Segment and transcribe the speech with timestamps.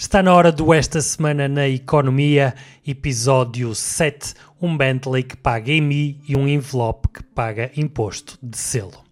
[0.00, 2.54] Está na hora do Esta Semana na Economia,
[2.86, 9.04] episódio 7, um Bentley que paga IMI e um envelope que paga imposto de selo.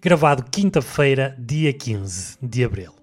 [0.00, 2.99] Gravado quinta-feira, dia 15 de abril.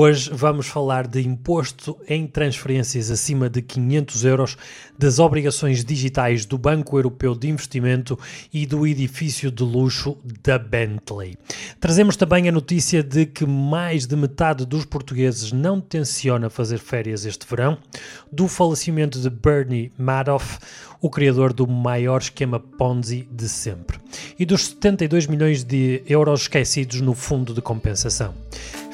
[0.00, 4.56] Hoje vamos falar de imposto em transferências acima de 500 euros,
[4.96, 8.16] das obrigações digitais do Banco Europeu de Investimento
[8.54, 11.36] e do edifício de luxo da Bentley.
[11.80, 17.24] Trazemos também a notícia de que mais de metade dos portugueses não tenciona fazer férias
[17.24, 17.76] este verão,
[18.30, 20.60] do falecimento de Bernie Madoff,
[21.00, 23.98] o criador do maior esquema Ponzi de sempre,
[24.38, 28.32] e dos 72 milhões de euros esquecidos no fundo de compensação.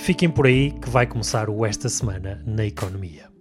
[0.04, 3.33] Fiquem por aí que vai começar o Esta Semana na Economia.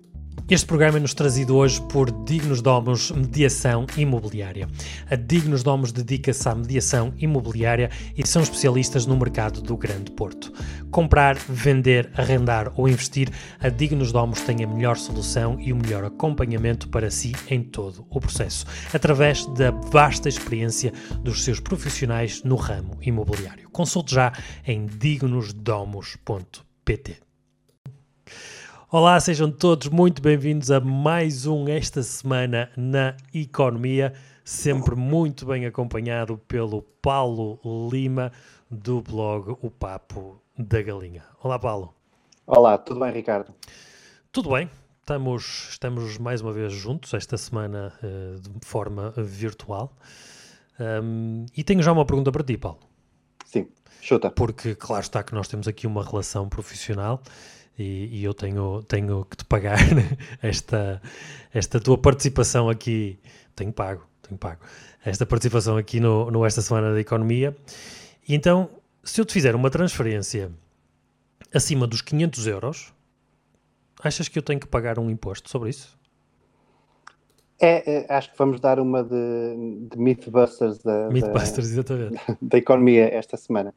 [0.50, 4.68] Este programa é-nos trazido hoje por Dignos Domos Mediação Imobiliária.
[5.10, 10.52] A Dignos Domos dedica-se à mediação imobiliária e são especialistas no mercado do Grande Porto.
[10.92, 16.04] Comprar, vender, arrendar ou investir, a Dignos Domos tem a melhor solução e o melhor
[16.04, 22.58] acompanhamento para si em todo o processo, através da vasta experiência dos seus profissionais no
[22.58, 23.70] ramo imobiliário.
[23.72, 24.34] Consulte já
[24.68, 27.23] em dignosdomos.pt.
[28.96, 34.14] Olá, sejam todos muito bem-vindos a mais um Esta Semana na Economia,
[34.46, 37.60] sempre muito bem acompanhado pelo Paulo
[37.92, 38.32] Lima
[38.70, 41.24] do blog O Papo da Galinha.
[41.42, 41.96] Olá, Paulo.
[42.46, 43.52] Olá, tudo bem, Ricardo?
[44.32, 44.70] Tudo bem.
[45.00, 49.92] Estamos, estamos mais uma vez juntos esta semana uh, de forma virtual.
[50.80, 52.82] Um, e tenho já uma pergunta para ti, Paulo.
[53.44, 53.68] Sim,
[54.00, 54.30] chuta.
[54.30, 57.24] Porque, claro está que nós temos aqui uma relação profissional
[57.78, 59.78] e, e, eu tenho, tenho que te pagar
[60.42, 61.02] esta,
[61.54, 63.20] esta tua participação aqui.
[63.56, 64.62] Tenho pago, tenho pago.
[65.04, 67.56] Esta participação aqui no, no Esta Semana da Economia.
[68.28, 68.70] E então,
[69.04, 70.52] se eu te fizer uma transferência
[71.54, 72.94] acima dos 500 euros,
[74.02, 75.98] achas que eu tenho que pagar um imposto sobre isso?
[77.60, 81.84] É, é acho que vamos dar uma de, de Mythbusters da, Mythbusters, da,
[82.42, 83.74] da economia esta semana.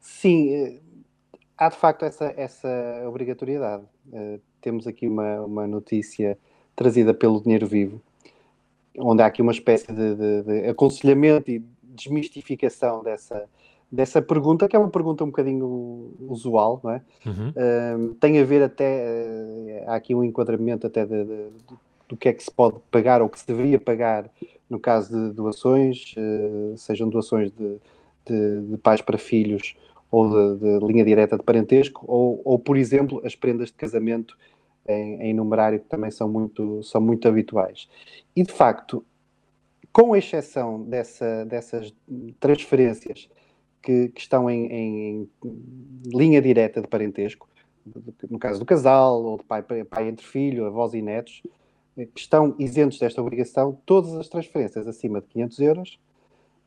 [0.00, 0.80] Sim, eh,
[1.60, 2.68] há de facto essa, essa
[3.06, 3.84] obrigatoriedade.
[4.08, 6.38] Uh, temos aqui uma, uma notícia
[6.74, 8.00] trazida pelo Dinheiro Vivo,
[8.98, 13.46] onde há aqui uma espécie de, de, de aconselhamento e desmistificação dessa,
[13.92, 17.02] dessa pergunta, que é uma pergunta um bocadinho usual, não é?
[17.26, 17.50] Uhum.
[17.50, 21.48] Uh, tem a ver até, uh, há aqui um enquadramento até de, de,
[22.08, 24.30] do que é que se pode pagar ou que se deveria pagar
[24.68, 27.76] no caso de doações, uh, sejam doações de,
[28.24, 29.74] de, pais para filhos
[30.10, 34.36] ou de, de linha direta de parentesco, ou, ou, por exemplo, as prendas de casamento
[34.86, 37.88] em, em numerário, que também são muito, são muito habituais.
[38.34, 39.04] E, de facto,
[39.92, 41.94] com exceção dessa, dessas
[42.38, 43.28] transferências
[43.82, 45.30] que, que estão em, em,
[46.06, 47.48] linha direta de parentesco,
[48.28, 51.42] no caso do casal, ou de pai, pai entre filho, avós e netos,
[51.96, 55.98] que estão isentos desta obrigação, todas as transferências acima de 500 euros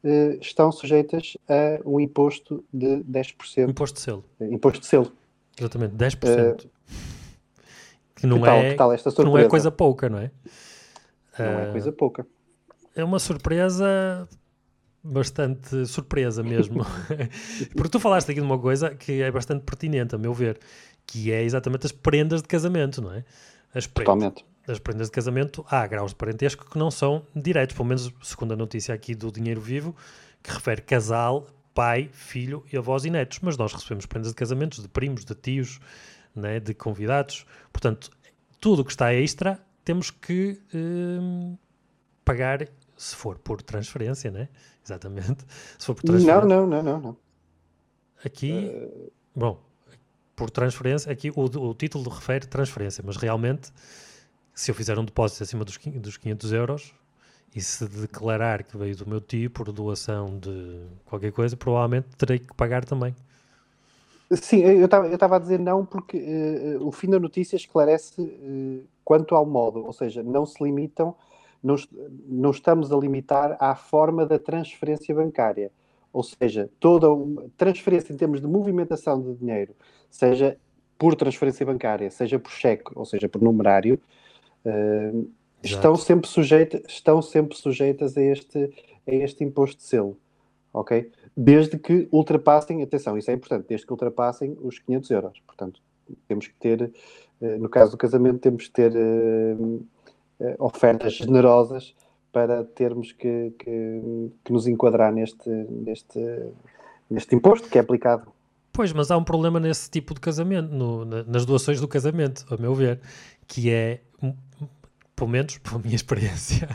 [0.03, 3.69] uh, estão sujeitas a um imposto de 10%.
[3.69, 4.25] Imposto de selo.
[4.39, 5.11] Imposto de selo.
[5.57, 6.65] Exatamente, 10%.
[6.65, 6.69] Uh,
[8.15, 9.29] que não, que tal, é, que tal esta surpresa?
[9.29, 10.31] não é coisa pouca, não é?
[11.37, 12.27] Não uh, é coisa pouca.
[12.95, 14.27] É uma surpresa
[15.03, 16.85] bastante surpresa mesmo.
[17.75, 20.59] Porque tu falaste aqui de uma coisa que é bastante pertinente, a meu ver,
[21.05, 23.25] que é exatamente as prendas de casamento, não é?
[23.73, 24.15] As prendas.
[24.15, 28.11] Totalmente das prendas de casamento, há graus de parentesco que não são diretos, pelo menos
[28.21, 29.95] segundo a notícia aqui do Dinheiro Vivo,
[30.41, 33.39] que refere casal, pai, filho e avós e netos.
[33.41, 35.79] Mas nós recebemos prendas de casamentos de primos, de tios,
[36.35, 37.45] né, de convidados.
[37.71, 38.09] Portanto,
[38.59, 41.57] tudo o que está extra temos que hum,
[42.23, 44.47] pagar, se for por transferência, né?
[44.83, 45.45] Exatamente.
[45.77, 46.45] Se for por transferência.
[46.45, 47.01] Não, não, não, não.
[47.01, 47.17] não.
[48.23, 49.11] Aqui, uh...
[49.35, 49.61] bom,
[50.35, 53.71] por transferência, aqui o, o título refere transferência, mas realmente
[54.53, 56.93] se eu fizer um depósito acima dos, dos 500 euros
[57.55, 62.39] e se declarar que veio do meu tio por doação de qualquer coisa, provavelmente terei
[62.39, 63.15] que pagar também.
[64.31, 69.35] Sim, eu estava a dizer não porque uh, o fim da notícia esclarece uh, quanto
[69.35, 71.15] ao modo, ou seja, não se limitam,
[71.61, 71.75] não,
[72.27, 75.71] não estamos a limitar à forma da transferência bancária.
[76.11, 77.07] Ou seja, toda
[77.57, 79.75] transferência em termos de movimentação de dinheiro,
[80.09, 80.57] seja
[80.97, 83.99] por transferência bancária, seja por cheque, ou seja por numerário,
[84.65, 85.29] Uh,
[85.61, 88.71] estão sempre sujeitas estão sempre sujeitas a este
[89.07, 90.17] a este imposto de selo
[90.73, 91.11] ok?
[91.35, 95.39] Desde que ultrapassem atenção isso é importante desde que ultrapassem os 500 euros.
[95.45, 95.81] Portanto
[96.27, 96.91] temos que ter
[97.41, 99.85] uh, no caso do casamento temos que ter uh,
[100.59, 101.93] ofertas generosas
[102.31, 106.19] para termos que, que, que, nos enquadrar neste neste
[107.09, 108.31] neste imposto que é aplicado.
[108.71, 112.57] Pois, mas há um problema nesse tipo de casamento, no, nas doações do casamento, a
[112.57, 112.99] meu ver,
[113.45, 114.01] que é,
[115.15, 116.69] pelo menos, pela minha experiência,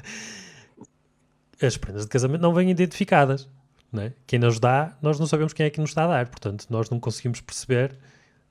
[1.61, 3.49] as prendas de casamento não vêm identificadas.
[3.93, 4.13] Não é?
[4.27, 6.91] Quem nos dá, nós não sabemos quem é que nos está a dar, portanto, nós
[6.91, 7.99] não conseguimos perceber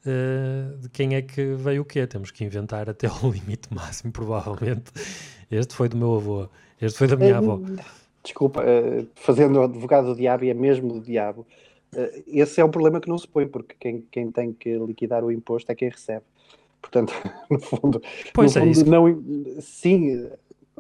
[0.06, 2.08] uh, de quem é que veio o quê.
[2.08, 4.92] Temos que inventar até o limite máximo, provavelmente.
[5.52, 6.50] Este foi do meu avô,
[6.82, 7.60] este foi da minha avó.
[8.24, 11.46] Desculpa, uh, fazendo o advogado do diabo e é mesmo do diabo,
[11.94, 15.24] uh, esse é um problema que não se põe, porque quem, quem tem que liquidar
[15.24, 16.26] o imposto é quem recebe.
[16.90, 17.14] Portanto,
[17.52, 18.02] no fundo,
[18.34, 18.86] pois no é fundo isso.
[18.90, 20.30] não, sim,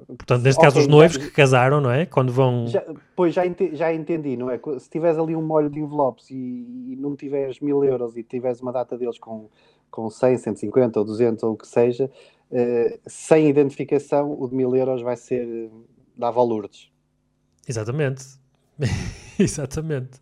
[0.06, 2.06] Portanto, neste caso, os noivos que casaram, não é?
[2.06, 2.68] Quando vão.
[2.68, 2.83] Já,
[3.15, 4.59] pois já, ente, já entendi, não é?
[4.80, 8.62] Se tiveres ali um molho de envelopes e, e não tiveres mil euros e tiveres
[8.62, 9.50] uma data deles com,
[9.89, 12.10] com 100, 150 ou 200 ou o que seja,
[12.51, 15.45] uh, sem identificação, o de mil euros vai ser.
[15.45, 15.83] Uh,
[16.15, 16.89] dava Lourdes.
[17.68, 18.24] Exatamente.
[19.38, 20.21] Exatamente.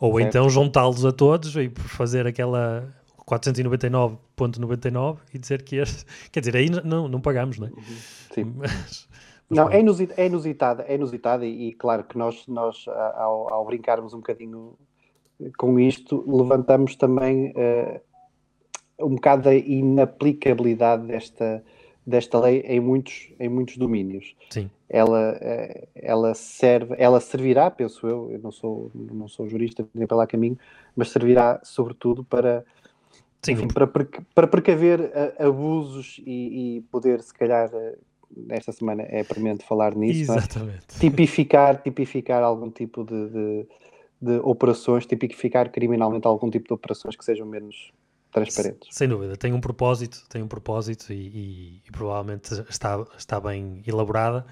[0.00, 0.26] Ou certo.
[0.26, 2.88] então juntá-los a todos e fazer aquela
[3.26, 6.04] 499.99 e dizer que este.
[6.30, 7.70] Quer dizer, aí não, não pagamos, não é?
[8.34, 8.52] Sim.
[8.56, 9.08] Mas,
[9.48, 13.52] mas não, é inusitada, é inusitada, é inusitada e, e, claro que nós, nós ao,
[13.52, 14.74] ao, brincarmos um bocadinho
[15.58, 18.00] com isto, levantamos também uh,
[19.06, 21.64] um bocado da inaplicabilidade desta,
[22.06, 24.34] desta lei em muitos, em muitos domínios.
[24.50, 24.70] Sim.
[24.88, 30.06] Ela, uh, ela, serve, ela servirá, penso eu, eu não sou, não sou jurista nem
[30.06, 30.58] pela caminho,
[30.94, 32.64] mas servirá sobretudo para
[33.44, 33.52] Sim.
[33.52, 37.98] Enfim, para, para precaver uh, abusos e, e, poder, se calhar, uh,
[38.48, 40.32] esta semana é premente falar nisso.
[40.32, 40.36] É?
[40.36, 40.86] Exatamente.
[40.96, 41.00] É?
[41.00, 43.66] Tipificar, tipificar algum tipo de, de,
[44.20, 47.92] de, operações, tipificar criminalmente algum tipo de operações que sejam menos
[48.30, 48.88] transparentes.
[48.94, 53.82] Sem dúvida, tem um propósito, tem um propósito e, e, e provavelmente está, está bem
[53.86, 54.46] elaborada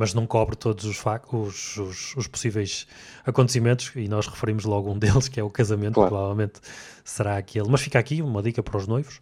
[0.00, 0.98] mas não cobre todos os,
[1.30, 2.86] os, os, os, possíveis
[3.22, 6.08] acontecimentos e nós referimos logo um deles, que é o casamento, claro.
[6.08, 6.58] provavelmente
[7.04, 7.68] será aquele.
[7.68, 9.20] Mas fica aqui uma dica para os noivos.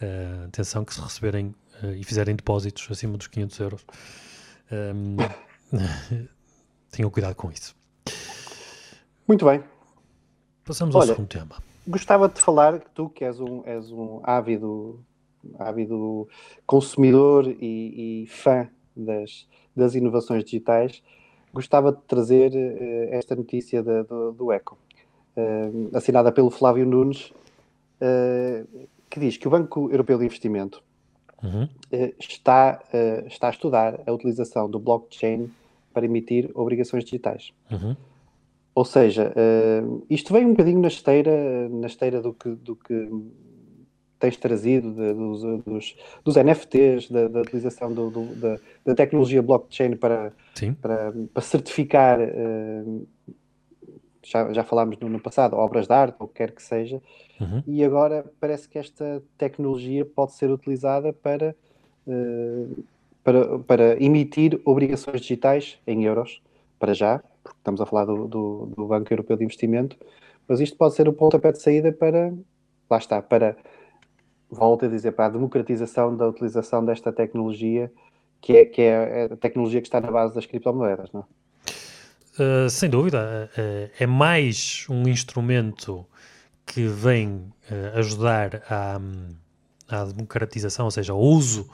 [0.00, 1.52] Uh, atenção que se receberem
[1.82, 3.84] uh, e fizerem depósitos acima dos 500 euros,
[4.70, 5.16] um,
[5.72, 6.28] ehm,
[6.92, 7.74] tenham cuidado com isso.
[9.26, 9.62] Muito bem.
[10.64, 11.56] Passamos Olha, ao segundo tema.
[11.86, 15.04] Gostava de falar que tu, que és um, és um ávido,
[15.58, 16.28] ávido
[16.64, 21.02] consumidor e, e fã das, das inovações digitais,
[21.52, 24.76] gostava de trazer uh, esta notícia da, do, do, ECO,
[25.36, 27.30] uh, assinada pelo Flávio Nunes,
[28.00, 30.82] uh, que diz que o Banco Europeu de Investimento
[31.42, 31.68] uhum.
[32.18, 32.82] está,
[33.26, 35.50] está a estudar a utilização do blockchain
[35.92, 37.52] para emitir obrigações digitais.
[37.70, 37.94] Uhum.
[38.74, 39.34] Ou seja,
[40.08, 42.94] isto vem um bocadinho na esteira, na esteira do que, do que
[44.22, 49.42] tens trazido de, dos, dos, dos, NFTs, da, da utilização do, do, da, da, tecnologia
[49.42, 50.32] blockchain para,
[50.80, 53.06] para, para, certificar, uh,
[54.22, 57.02] já, já falámos no, no, passado, obras de arte, ou o que quer que seja,
[57.40, 57.64] uhum.
[57.66, 61.56] e agora parece que esta tecnologia pode ser utilizada para,
[62.06, 62.84] uh,
[63.24, 66.40] para, para emitir obrigações digitais em euros,
[66.78, 69.96] para já, porque estamos a falar do, do, do Banco Europeu de Investimento,
[70.46, 72.32] mas isto pode ser o pontapé de saída para,
[72.88, 73.56] lá está, para
[74.52, 77.90] volto a dizer, para a democratização da utilização desta tecnologia,
[78.40, 81.24] que é, que é a tecnologia que está na base das criptomoedas, não
[82.38, 86.06] uh, sem dúvida, uh, é mais um instrumento
[86.64, 89.00] que vem uh, ajudar à,
[89.88, 91.68] à, democratização, ou seja, ao uso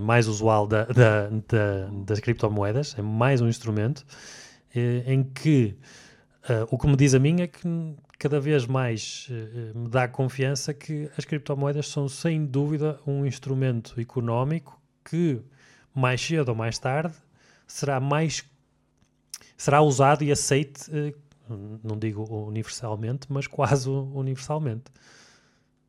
[0.00, 4.06] mais usual da, da, da, das criptomoedas, é mais um instrumento
[5.04, 5.76] em que
[6.70, 7.66] o que me diz a mim é que
[8.18, 14.00] cada vez mais uh, me dá confiança que as criptomoedas são sem dúvida um instrumento
[14.00, 15.40] económico que
[15.94, 17.14] mais cedo ou mais tarde
[17.66, 18.44] será mais
[19.56, 21.14] será usado e aceite, uh,
[21.82, 24.84] não digo universalmente, mas quase universalmente.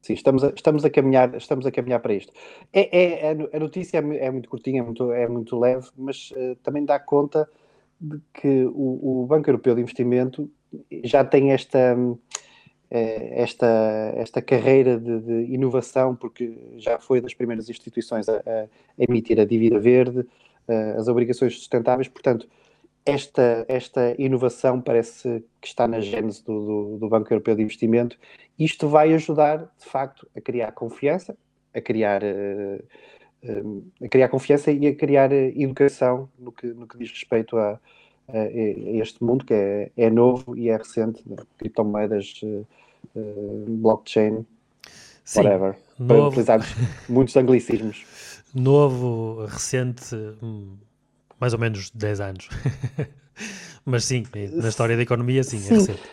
[0.02, 2.32] Sim, estamos a, estamos a, caminhar, estamos a caminhar para isto.
[2.72, 6.56] É, é, a notícia é, é muito curtinha, é muito, é muito leve, mas uh,
[6.64, 7.50] também dá conta
[8.00, 10.50] de que o, o Banco Europeu de Investimento
[11.04, 11.96] já tem esta,
[12.90, 18.68] eh, esta, esta carreira de, de, inovação, porque já foi das primeiras instituições a, a
[18.98, 20.26] emitir a dívida verde,
[20.68, 22.48] eh, as obrigações sustentáveis, portanto,
[23.06, 28.18] esta, esta inovação parece que está na gênese do, do, do, Banco Europeu de Investimento.
[28.60, 31.38] Isto vai ajudar, de facto, a criar confiança,
[31.74, 37.10] a criar, uh, a criar confiança e a criar educação no que, no que diz
[37.10, 37.80] respeito a,
[39.00, 41.38] este mundo que é, é, novo e é recente, né?
[41.58, 42.66] criptomoedas, uh,
[43.68, 44.46] blockchain,
[45.24, 46.08] Sim, whatever, novo...
[46.08, 46.60] para utilizar
[47.08, 48.06] muitos anglicismos.
[48.54, 50.78] Novo, recente, hum,
[51.40, 52.50] mais ou menos 10 anos.
[53.86, 55.74] Mas sim, na história da economia, sim, é sim.
[55.74, 56.04] é recente.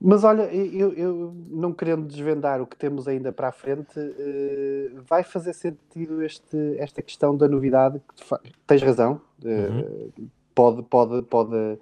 [0.00, 5.02] Mas olha, eu, eu, não querendo desvendar o que temos ainda para a frente, uh,
[5.08, 8.00] vai fazer sentido este, esta questão da novidade.
[8.42, 10.28] Que tens razão, uh, uhum.
[10.54, 11.78] Pode, pode, pode,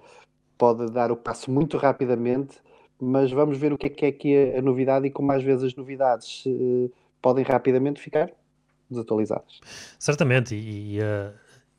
[0.57, 2.59] pode dar o passo muito rapidamente,
[3.01, 5.43] mas vamos ver o que é que é aqui a, a novidade e como às
[5.43, 8.31] vezes as novidades uh, podem rapidamente ficar
[8.91, 9.61] desatualizadas.
[9.99, 10.99] Certamente, e,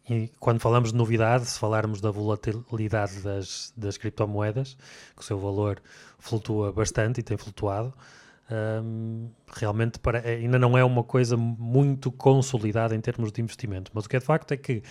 [0.09, 4.75] e quando falamos de novidade, se falarmos da volatilidade das, das criptomoedas,
[5.15, 5.81] que o seu valor
[6.19, 7.93] flutua bastante e tem flutuado,
[8.83, 13.91] um, realmente para, ainda não é uma coisa muito consolidada em termos de investimento.
[13.93, 14.83] Mas o que é de facto é que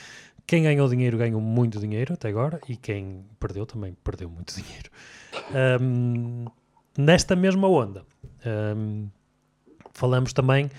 [0.53, 4.91] quem ganhou dinheiro ganhou muito dinheiro até agora e quem perdeu também perdeu muito dinheiro.
[5.81, 6.45] Um,
[6.95, 8.05] nesta mesma onda,
[8.77, 9.09] um,
[9.95, 10.71] falamos também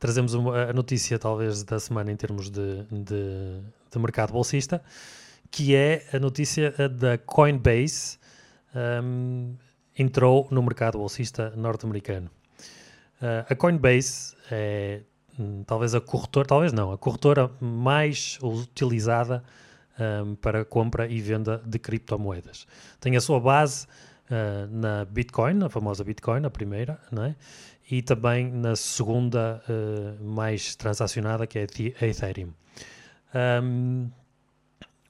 [0.00, 3.60] trazemos uma, a notícia talvez da semana em termos de, de,
[3.92, 4.82] de mercado bolsista,
[5.52, 8.18] que é a notícia da Coinbase
[9.04, 9.54] um,
[9.96, 12.28] entrou no mercado bolsista norte-americano.
[13.20, 15.02] Uh, a Coinbase é
[15.66, 19.42] talvez a corretora, talvez não, a corretora mais utilizada
[19.98, 22.66] um, para compra e venda de criptomoedas.
[23.00, 23.86] Tem a sua base
[24.30, 27.36] uh, na Bitcoin, a famosa Bitcoin, a primeira, não é?
[27.90, 31.66] e também na segunda uh, mais transacionada, que é
[32.00, 32.52] a Ethereum.
[33.34, 34.10] Um,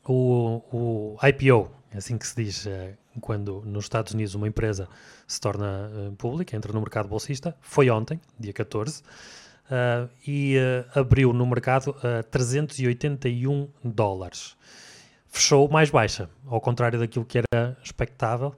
[0.04, 4.88] o, o, IPO, é assim que se diz uh, quando nos Estados Unidos uma empresa
[5.28, 9.02] se torna pública, entra no mercado bolsista, foi ontem, dia 14,
[10.26, 10.57] e
[10.95, 14.57] abriu no mercado a 381 dólares.
[15.28, 18.54] Fechou mais baixa, ao contrário daquilo que era expectável.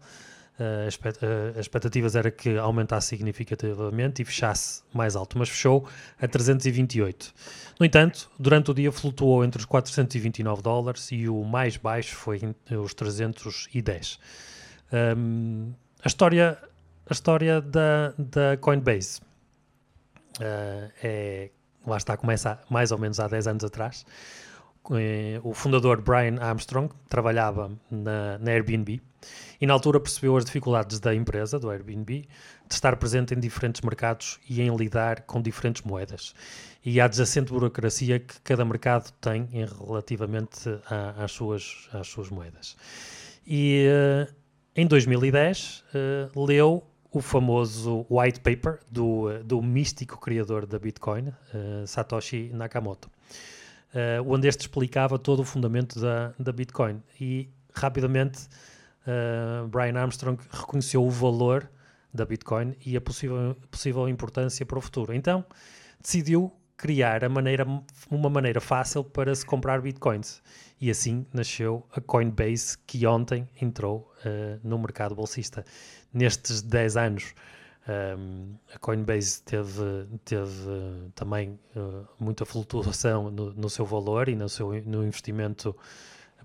[0.59, 5.89] Uh, as expectativas era que aumentasse significativamente e fechasse mais alto, mas fechou
[6.21, 7.35] a 328.
[7.79, 12.41] No entanto, durante o dia flutuou entre os 429 dólares e o mais baixo foi
[12.71, 14.21] os 310.
[15.17, 15.73] Um,
[16.05, 16.57] a história,
[17.09, 19.21] a história da, da Coinbase
[20.41, 21.50] uh, é,
[21.87, 24.05] lá está, começa mais ou menos há 10 anos atrás.
[24.93, 29.00] Eh, o fundador Brian Armstrong trabalhava na, na Airbnb
[29.59, 32.29] e na altura percebeu as dificuldades da empresa, do Airbnb,
[32.69, 36.35] de estar presente em diferentes mercados e em lidar com diferentes moedas.
[36.85, 42.29] E a adjacente burocracia que cada mercado tem em relativamente a, às, suas, às suas
[42.29, 42.76] moedas.
[43.47, 44.35] E uh,
[44.76, 51.28] em 2010 uh, eh, leu o famoso white paper do, do místico criador da Bitcoin,
[51.28, 53.09] uh, Satoshi Nakamoto,
[54.26, 57.00] onde este explicava todo o fundamento da, da Bitcoin.
[57.21, 58.49] E rapidamente
[59.06, 61.71] uh, Brian Armstrong reconheceu o valor
[62.12, 65.14] da Bitcoin e a possível, possível importância para o futuro.
[65.14, 65.44] Então,
[66.00, 66.52] decidiu
[66.85, 67.64] criar maneira,
[68.11, 70.43] uma maneira fácil para se comprar Bitcoins.
[70.79, 75.64] E assim nasceu a Coinbase, que ontem entrou uh, no mercado bolsista.
[76.12, 77.35] Nestes 10 anos,
[78.19, 84.37] um, a Coinbase teve, teve uh, também uh, muita flutuação no, no, seu valor e
[84.37, 85.75] no seu no investimento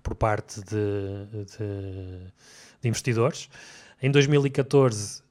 [0.01, 2.31] por parte de, de,
[2.81, 3.49] de investidores.
[4.01, 5.28] Em 2014 uh, eh,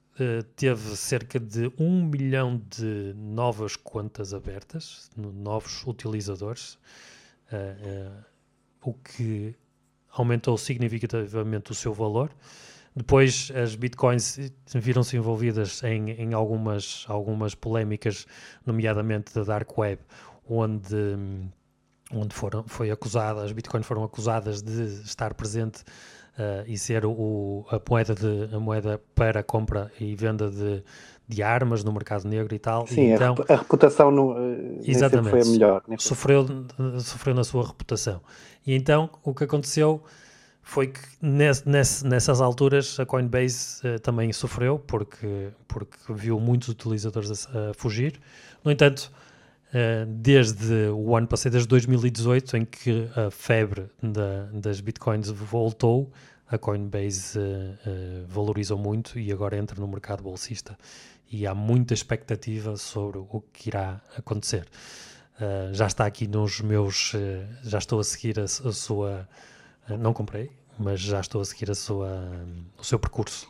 [0.57, 6.75] teve cerca de 1 milhão de novas contas abertas, novos utilizadores,
[7.53, 8.25] uh, uh,
[8.83, 9.55] o que
[10.11, 12.31] aumentou significativamente o seu valor.
[12.95, 14.39] Depois as bitcoins
[14.75, 18.27] viram-se envolvidas em, em, algumas, algumas polémicas,
[18.67, 20.03] nomeadamente da Dark Web,
[20.49, 20.97] onde
[22.11, 25.85] onde foram, foi acusada, as bitcoins foram acusadas de estar presente
[26.39, 30.83] uh, e ser o, a, moeda de, a moeda para compra e venda de,
[31.27, 32.87] de armas no mercado negro e tal.
[32.87, 34.35] Sim, e então, a, reputação no,
[34.87, 35.83] exatamente, foi a melhor.
[35.99, 36.47] Sofreu,
[37.01, 38.21] sofreu na sua reputação.
[38.67, 40.03] E então o que aconteceu
[40.63, 47.49] foi que nesse, nessas alturas a Coinbase uh, também sofreu porque, porque viu muitos utilizadores
[47.49, 48.21] a, a fugir.
[48.63, 49.11] No entanto,
[50.07, 56.11] desde o ano passado, desde 2018, em que a febre da, das bitcoins voltou,
[56.51, 60.79] a Coinbase uh, uh, valorizou muito e agora entra no mercado bolsista.
[61.31, 64.67] E há muita expectativa sobre o que irá acontecer.
[65.73, 67.13] já está aqui nos meus.
[67.63, 69.29] já estou a seguir a, a sua.
[69.99, 72.09] não comprei, mas já estou a seguir a sua,
[72.79, 73.47] o seu percurso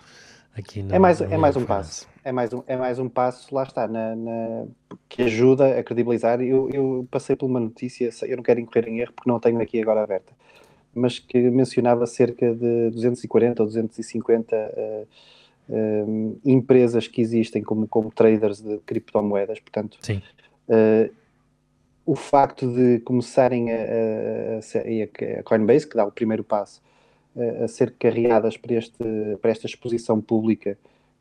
[0.56, 3.54] aqui no, é mais, é mais um passo é mais um, é mais um passo,
[3.54, 4.66] lá está, na, na
[5.08, 6.42] que ajuda a credibilizar.
[6.42, 9.60] Eu, eu, passei por uma notícia, eu não quero incorrer em erro porque não tenho
[9.62, 10.32] aqui agora aberta,
[10.94, 15.06] mas que mencionava cerca de 240 ou 250 uh,
[15.70, 19.96] uh, empresas que existem como, como traders de criptomoedas, portanto.
[20.02, 20.22] Sim.
[20.68, 21.10] Uh,
[22.04, 26.82] o facto de começarem a, a, a, a, Coinbase, que dá o primeiro passo,
[27.62, 29.04] a ser carreadas para, este,
[29.42, 30.78] para esta exposição pública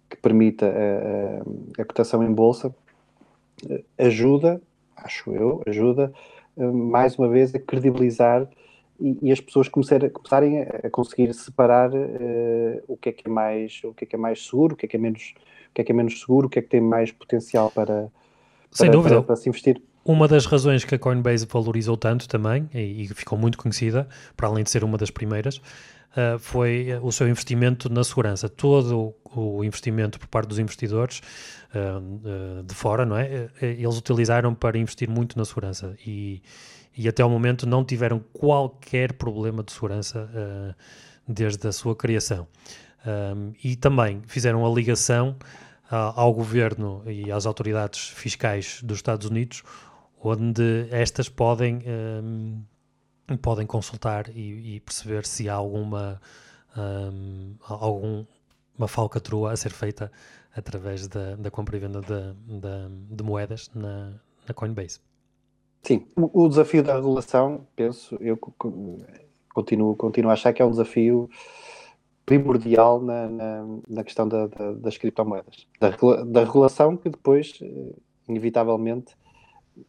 [0.09, 2.73] que permita a, a, a cotação em bolsa,
[3.97, 4.61] ajuda,
[4.95, 6.13] acho eu, ajuda
[6.57, 8.47] mais uma vez a credibilizar
[8.99, 13.29] e, e as pessoas começar, começarem a, conseguir separar uh, o que é que é
[13.29, 15.33] mais o que é que é mais seguro, o que é que é menos
[15.69, 18.09] o que é que é menos seguro, o que é que tem mais potencial para,
[18.71, 19.17] Sem dúvida.
[19.17, 19.79] Para, para se investir.
[20.03, 24.47] Uma das razões que a Coinbase valorizou tanto também, e, e ficou muito conhecida, para
[24.47, 25.61] além de ser uma das primeiras,
[26.17, 28.49] uh, foi o seu investimento na segurança.
[28.49, 31.21] Todo o, o investimento por parte dos investidores
[31.73, 33.49] uh, uh, de fora, não é?
[33.61, 36.41] Eles utilizaram para investir muito na segurança e
[36.99, 40.27] e até ao momento não tiveram qualquer problema de segurança
[41.27, 42.47] desde a sua criação.
[43.05, 45.37] Um, e também fizeram a ligação
[45.89, 49.63] ao governo e às autoridades fiscais dos Estados Unidos,
[50.21, 52.61] onde estas podem, um,
[53.35, 56.21] podem consultar e, e, perceber se há alguma
[56.77, 58.25] um, algum,
[58.77, 60.11] uma falcatrua a ser feita
[60.55, 64.13] através da, da compra e venda de, de, de moedas na,
[64.47, 64.99] na Coinbase.
[65.83, 68.37] Sim, o, o desafio da regulação, penso, eu
[69.53, 71.29] continuo, continuo a achar que é um desafio
[72.25, 75.67] primordial na, na, na questão da, da, das criptomoedas.
[75.79, 75.89] Da,
[76.25, 77.93] da regulação que depois, eh,
[78.27, 79.15] inevitavelmente,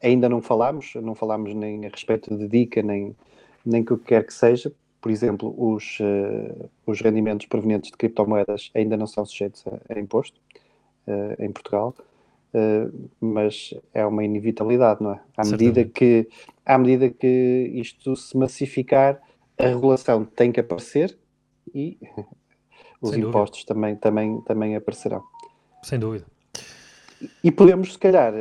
[0.01, 3.17] ainda não falámos, não falámos nem a respeito de dica, nem,
[3.69, 4.73] nem que o que quer que seja.
[5.01, 10.01] Por exemplo, os, uh, os rendimentos provenientes de criptomoedas ainda não são sujeitos a, a
[10.01, 10.41] imposto
[11.07, 11.95] uh, em Portugal.
[12.53, 15.21] Uh, mas é uma inevitabilidade, não é?
[15.37, 16.29] À medida, que,
[16.65, 19.21] à medida que isto se massificar,
[19.59, 21.17] a regulação tem que aparecer
[21.75, 21.99] e
[23.01, 25.23] os Sem impostos também, também, também aparecerão.
[25.83, 26.25] Sem dúvida.
[27.43, 28.33] E podemos, se calhar,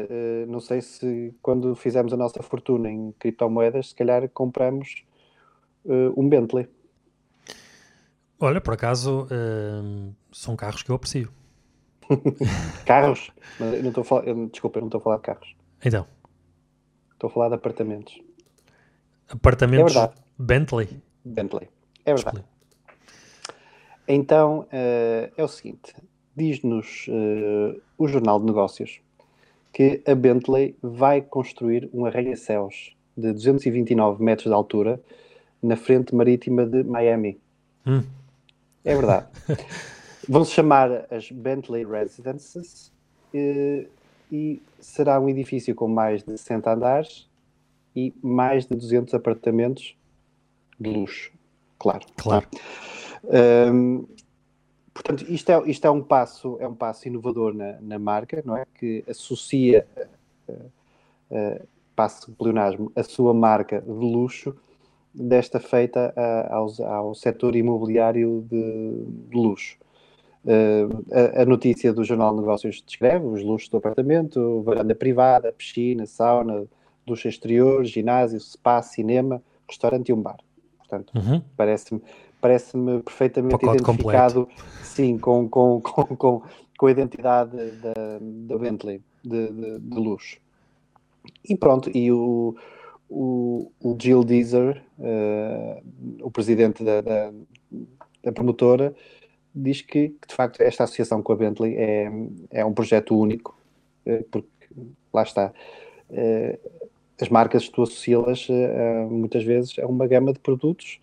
[0.47, 5.03] não sei se quando fizemos a nossa fortuna em criptomoedas, se calhar compramos
[5.87, 6.67] uh, um Bentley.
[8.39, 9.27] Olha, por acaso,
[10.31, 11.31] são carros que eu aprecio.
[12.85, 13.31] carros?
[13.59, 15.55] Mas não estou a falar, desculpa, eu não estou a falar de carros.
[15.83, 16.05] Então.
[17.13, 18.21] Estou a falar de apartamentos.
[19.27, 21.01] Apartamentos é Bentley?
[21.25, 21.67] Bentley.
[22.05, 22.43] É verdade.
[24.07, 25.93] Então, uh, é o seguinte.
[26.35, 29.01] Diz-nos uh, o Jornal de Negócios
[29.73, 35.01] que a Bentley vai construir um arranha-céus de 229 metros de altura
[35.61, 37.39] na frente marítima de Miami.
[37.85, 38.03] Hum.
[38.83, 39.27] É verdade.
[40.27, 42.91] Vão se chamar as Bentley Residences
[43.33, 43.87] e,
[44.31, 47.29] e será um edifício com mais de 60 andares
[47.95, 49.95] e mais de 200 apartamentos
[50.79, 51.31] de luxo.
[51.79, 52.05] Claro.
[52.15, 52.47] Claro.
[53.23, 54.05] Um,
[54.93, 58.55] portanto, isto é, isto é um passo, é um passo inovador na, na marca, não
[58.55, 58.65] é?
[58.75, 59.87] Que associa,
[60.47, 60.71] uh,
[61.31, 64.55] uh, passo pleonasmo, a sua marca de luxo
[65.17, 69.77] desta feita uh, ao, ao setor imobiliário de, de luxo.
[70.45, 75.51] Uh, a, a, notícia do Jornal de Negócios descreve os luxos do apartamento, varanda privada,
[75.51, 76.65] piscina, sauna,
[77.05, 80.37] ducha exterior, ginásio, spa, cinema, restaurante e um bar.
[80.77, 81.41] Portanto, uhum.
[81.57, 82.01] parece-me
[82.39, 84.63] parece perfeitamente Pacote identificado completo.
[84.83, 86.41] sim, com, com, com, com,
[86.77, 90.37] com a identidade da, da Bentley de, de, de, luxo.
[91.43, 92.55] E pronto, e o,
[93.09, 95.81] o, o Jill Deezer, uh,
[96.21, 97.31] o presidente da, da,
[98.23, 98.93] da promotora,
[99.57, 102.11] diz que, que, de facto esta associação com a Bentley é,
[102.51, 103.57] é um projeto único,
[104.05, 104.47] eh, porque
[105.13, 105.51] lá está.
[106.09, 106.59] Eh,
[107.19, 110.99] as marcas, tu associas-las eh, muitas vezes a uma gama de produtos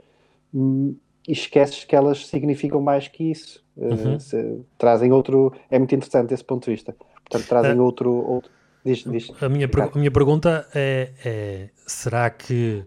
[0.55, 0.95] hum,
[1.27, 3.65] e esqueces que elas significam mais que isso.
[3.77, 4.21] Uhum.
[4.21, 5.53] Se, trazem outro.
[5.69, 6.95] É muito interessante esse ponto de vista.
[7.29, 8.13] Portanto, trazem outro.
[8.13, 8.51] outro
[8.85, 12.85] diz, diz, a, minha a minha pergunta é, é: será que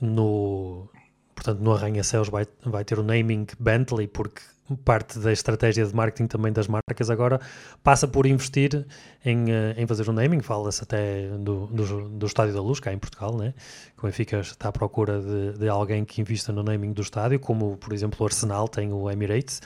[0.00, 0.88] no,
[1.34, 4.42] portanto, no arranha-céus vai, vai ter o naming Bentley, porque
[4.84, 7.40] parte da estratégia de marketing também das marcas agora
[7.84, 8.84] passa por investir
[9.24, 12.92] em, eh, em fazer um naming, fala-se até do, do, do, Estádio da Luz, cá
[12.92, 13.54] em Portugal, né?
[13.96, 17.38] que o Benfica está à procura de, de alguém que invista no naming do estádio,
[17.38, 19.60] como por exemplo o Arsenal tem o Emirates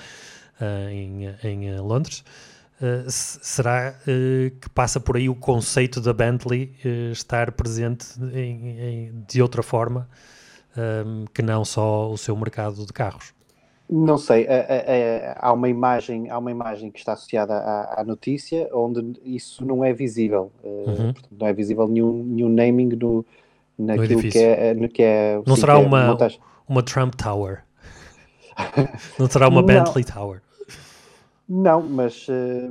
[0.60, 2.22] uh, em, em eh, Londres.
[2.80, 6.74] Uh, será uh, que passa por aí o conceito da Bentley
[7.12, 10.08] estar presente em, em, de outra forma
[11.34, 13.34] que não só o seu mercado de carros?
[13.90, 14.46] Não sei,
[15.36, 19.84] há uma imagem, há uma imagem que está associada à, à notícia onde isso não
[19.84, 21.12] é visível, eh, uhum.
[21.12, 23.26] portanto, não é visível nenhum, nenhum naming no,
[23.76, 26.16] naquilo no que é, no que é não sim, será é uma,
[26.68, 27.64] uma Trump Tower,
[29.18, 30.40] não será uma Bentley Tower.
[31.50, 32.70] Não, mas eh,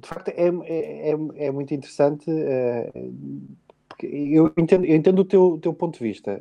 [0.00, 2.92] de facto é, é, é, é muito interessante eh,
[4.00, 6.40] eu entendo, eu entendo o teu, teu ponto de vista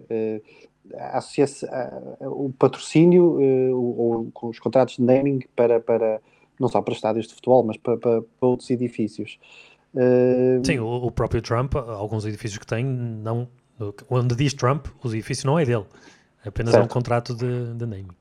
[2.22, 3.40] o patrocínio
[3.76, 6.22] ou, os contratos de naming para, para,
[6.60, 9.40] não só para estádios de futebol, mas para, para, para outros edifícios.
[10.64, 13.50] Sim, o, o, próprio Trump, alguns edifícios que tem, não,
[14.10, 15.86] onde diz Trump, o edifício não é dele,
[16.46, 16.86] é apenas certo.
[16.86, 18.16] um contrato de, de naming.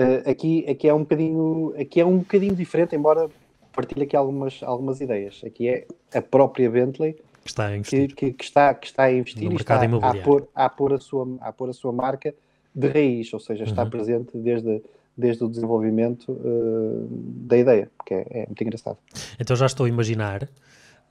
[0.00, 3.28] Uh, aqui, aqui, é um bocadinho, aqui é um bocadinho diferente, embora
[3.72, 5.42] partilhe aqui algumas, algumas ideias.
[5.44, 9.04] Aqui é a própria Bentley que está a investir, que, que, que está, que está
[9.04, 12.34] a investir e está a pôr, a, pôr a, sua, a pôr a sua marca
[12.74, 13.90] de raiz, ou seja, está uhum.
[13.90, 14.82] presente desde,
[15.16, 18.98] desde o desenvolvimento uh, da ideia, que é, é, muito engraçado.
[19.38, 20.48] Então já estou a imaginar,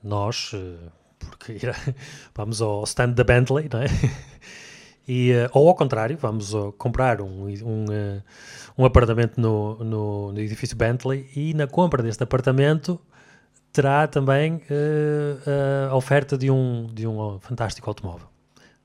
[0.02, 1.58] nós, uh, porque
[2.34, 3.86] vamos ao stand da Bentley, não é?
[5.12, 7.84] E, uh, ou ao contrário, vamos comprar um, um,
[8.78, 12.96] um apartamento no, no, no, edifício Bentley e na compra deste apartamento
[13.72, 14.62] terá também
[15.90, 18.28] a oferta de um, de um fantástico automóvel.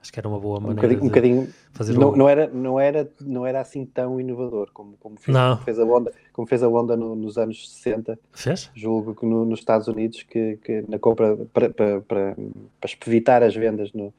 [0.01, 2.15] Acho que era uma boa maneira um bocadinho, bocadinho fazer não, um...
[2.15, 5.83] não, era, não, era, não era assim tão inovador como, como, fez, como fez, a
[5.83, 8.17] Honda, como fez a Honda no, nos anos 60.
[8.31, 8.71] Fez?
[8.73, 12.35] Julgo que no, nos Estados Unidos, que, que na compra para, para, para,
[12.79, 14.13] para evitar as vendas no,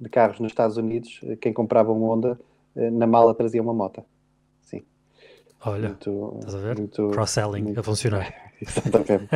[0.00, 2.38] de carros nos Estados Unidos, quem comprava um Honda
[2.76, 4.04] eh, na mala trazia uma moto.
[4.62, 4.82] Sim.
[5.64, 6.88] Olha, muito, estás a ver?
[6.88, 8.32] Cross-selling a funcionar.
[8.60, 9.28] Exatamente.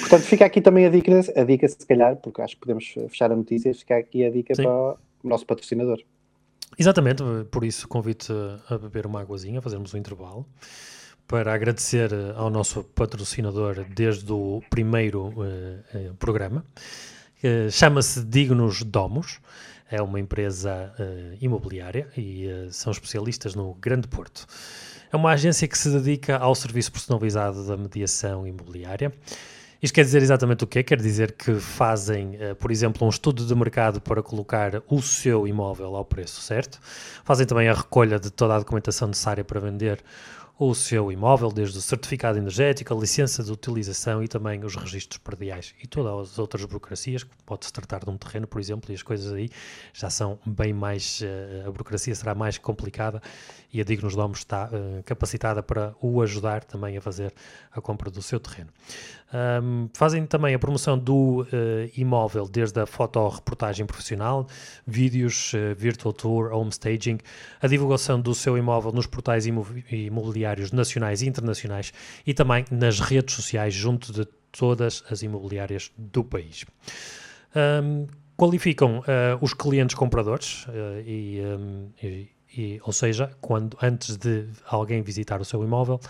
[0.00, 3.30] Portanto, fica aqui também a dica, a dica, se calhar, porque acho que podemos fechar
[3.30, 4.64] a notícia, fica aqui a dica Sim.
[4.64, 5.98] para o nosso patrocinador.
[6.78, 8.32] Exatamente, por isso convido-te
[8.68, 10.46] a beber uma águazinha, a fazermos um intervalo,
[11.26, 15.32] para agradecer ao nosso patrocinador desde o primeiro
[16.18, 16.64] programa.
[17.42, 19.38] Uh, Chama-se Dignos Domos,
[19.90, 24.46] é uma empresa uh, imobiliária e são especialistas no Grande Porto.
[25.12, 29.12] É uma agência que se dedica ao serviço personalizado da mediação imobiliária.
[29.80, 30.82] Isto quer dizer exatamente o quê?
[30.82, 35.46] Quer dizer que fazem, eh, por exemplo, um estudo de mercado para colocar o seu
[35.46, 36.80] imóvel ao preço certo.
[37.24, 40.02] Fazem também a recolha de toda a documentação necessária para vender
[40.58, 45.18] o seu imóvel, desde o certificado energético, a licença de utilização e também os registros
[45.18, 48.94] perdiais e todas as outras burocracias, que pode-se tratar de um terreno, por exemplo, e
[48.94, 49.48] as coisas aí
[49.94, 53.22] já são bem mais, eh, a burocracia será mais complicada
[53.72, 57.32] e a Dignos Domos está uh, capacitada para o ajudar também a fazer
[57.70, 58.70] a compra do seu terreno.
[59.32, 61.46] Um, fazem também a promoção do uh,
[61.94, 64.46] imóvel, desde a fotoreportagem profissional,
[64.86, 67.18] vídeos, uh, virtual tour, home staging,
[67.60, 71.92] a divulgação do seu imóvel nos portais imobiliários nacionais e internacionais
[72.26, 76.64] e também nas redes sociais junto de todas as imobiliárias do país.
[77.54, 79.02] Um, qualificam uh,
[79.42, 80.66] os clientes compradores
[81.04, 86.00] e, um, e e, ou seja, quando antes de alguém visitar o seu imóvel,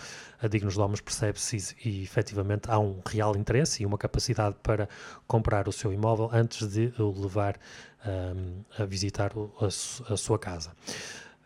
[0.41, 4.87] a Dignos Domus percebe se e, efetivamente há um real interesse e uma capacidade para
[5.27, 7.57] comprar o seu imóvel antes de o levar
[8.05, 10.71] um, a visitar a, a, sua casa.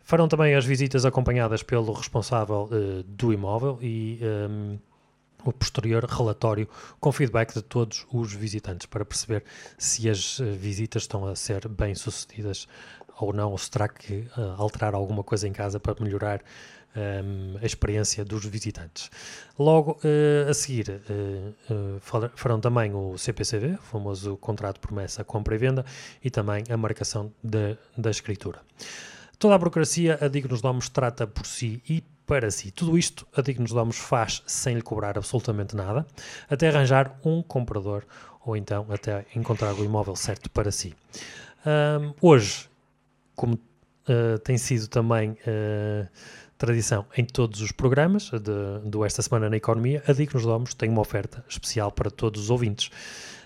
[0.03, 4.77] Farão também as visitas acompanhadas pelo responsável uh, do imóvel e um,
[5.45, 6.67] o posterior relatório
[6.99, 9.43] com feedback de todos os visitantes para perceber
[9.77, 12.67] se as eh, visitas estão a ser bem sucedidas
[13.19, 16.41] ou não, ou se terá que uh, alterar alguma coisa em casa para melhorar
[16.95, 19.10] um, ehm, a experiência dos visitantes.
[19.58, 21.99] Logo uh, a seguir uh,
[22.36, 25.86] farão também o CPCV, o famoso contrato de promessa, compra e venda,
[26.23, 28.62] e também a marcação de, da escritura.
[29.39, 32.71] Toda a burocracia, a Dignos Domos trata por si e para si.
[32.71, 36.06] Tudo isto a Dignos Domos faz sem lhe cobrar absolutamente nada,
[36.49, 38.06] até arranjar um comprador
[38.45, 40.93] ou então até encontrar o imóvel certo para si.
[41.65, 42.69] Um, ehm, hoje
[43.36, 46.08] como uh, tem sido também uh,
[46.58, 50.89] tradição em todos os programas de, do Esta Semana na Economia, a Dignos Domos tem
[50.89, 52.89] uma oferta especial para todos os ouvintes.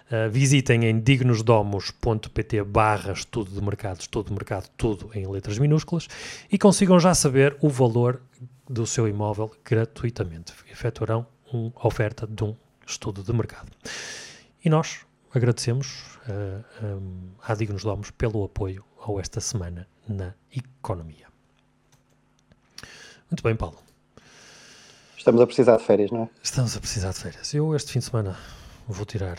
[0.10, 6.08] Uh, visitem em dignosdomos.pt barra estudo de mercado, estudo de mercado, tudo em letras minúsculas
[6.50, 8.22] e consigam já saber o valor
[8.70, 10.54] do seu imóvel gratuitamente.
[10.72, 13.70] Efetuarão uma oferta de um estudo de mercado.
[14.64, 15.00] E nós
[15.34, 21.28] agradecemos uh, um, à Dignos Domos pelo apoio ou esta semana na economia.
[23.32, 23.78] Muito bem, Paulo.
[25.18, 26.30] Estamos a precisar de férias, não é?
[26.44, 27.54] Estamos a precisar de férias.
[27.54, 28.38] Eu este fim de semana
[28.88, 29.38] vou tirar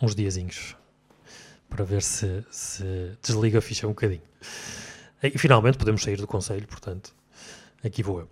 [0.00, 0.76] uns diazinhos
[1.68, 4.22] para ver se, se desliga a ficha um bocadinho.
[5.22, 7.14] E finalmente podemos sair do conselho, portanto,
[7.84, 8.28] aqui vou eu.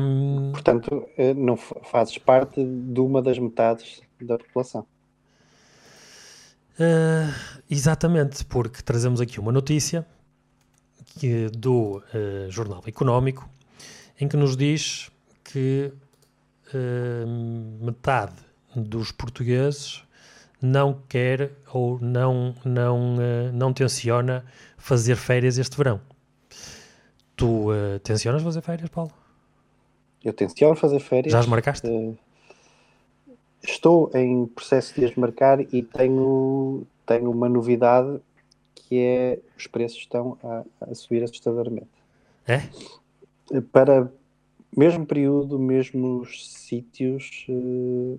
[0.00, 0.52] Um...
[0.52, 4.86] Portanto, eh, não fazes parte de uma das metades da população.
[6.78, 7.32] Uh,
[7.70, 10.06] exatamente, porque trazemos aqui uma notícia
[11.18, 13.48] que, do uh, Jornal Económico
[14.20, 15.10] em que nos diz
[15.42, 15.90] que
[16.74, 18.34] uh, metade
[18.74, 20.02] dos portugueses
[20.60, 23.16] não quer ou não, não,
[23.52, 24.44] não tenciona
[24.76, 26.00] fazer férias este verão.
[27.36, 27.68] Tu
[28.02, 29.12] tencionas fazer férias, Paulo?
[30.24, 31.32] Eu tenciono fazer férias.
[31.32, 31.86] Já as marcaste?
[33.66, 38.20] Estou em processo de as marcar e tenho, tenho uma novidade
[38.74, 41.88] que é os preços estão a, a subir assustadoramente.
[42.46, 42.62] É?
[43.72, 44.10] Para
[44.76, 48.18] mesmo período, mesmos sítios, uh,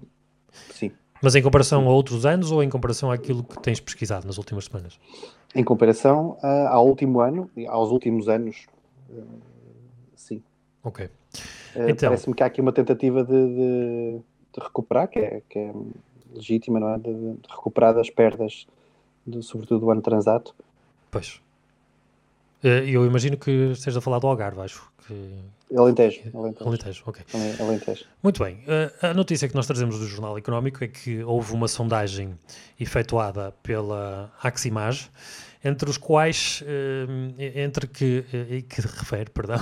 [0.72, 0.92] sim.
[1.22, 4.66] Mas em comparação a outros anos ou em comparação àquilo que tens pesquisado nas últimas
[4.66, 5.00] semanas?
[5.56, 8.66] Em comparação uh, ao último ano, aos últimos anos,
[9.10, 9.24] uh,
[10.16, 10.44] sim.
[10.84, 11.10] Ok.
[11.76, 12.10] Então...
[12.10, 14.20] Parece-me que há aqui uma tentativa de, de,
[14.58, 15.74] de recuperar, que é, que é,
[16.34, 16.98] legítima, não é?
[16.98, 18.68] De, de recuperar das perdas,
[19.26, 20.56] de, sobretudo do ano transato.
[21.12, 21.42] Pois.
[22.64, 25.14] Eu imagino que esteja a falar do Algarve, acho que
[25.76, 26.22] Alentejo.
[26.34, 27.24] Alentejo, Alentejo ok.
[27.60, 28.06] Alentejo.
[28.24, 28.64] Muito bem.
[29.02, 32.38] A notícia que nós trazemos do Jornal Económico é que houve uma sondagem
[32.80, 35.10] efetuada pela Aximage,
[35.64, 39.60] entre os quais, eh, entre que, eh, que refere, perdão,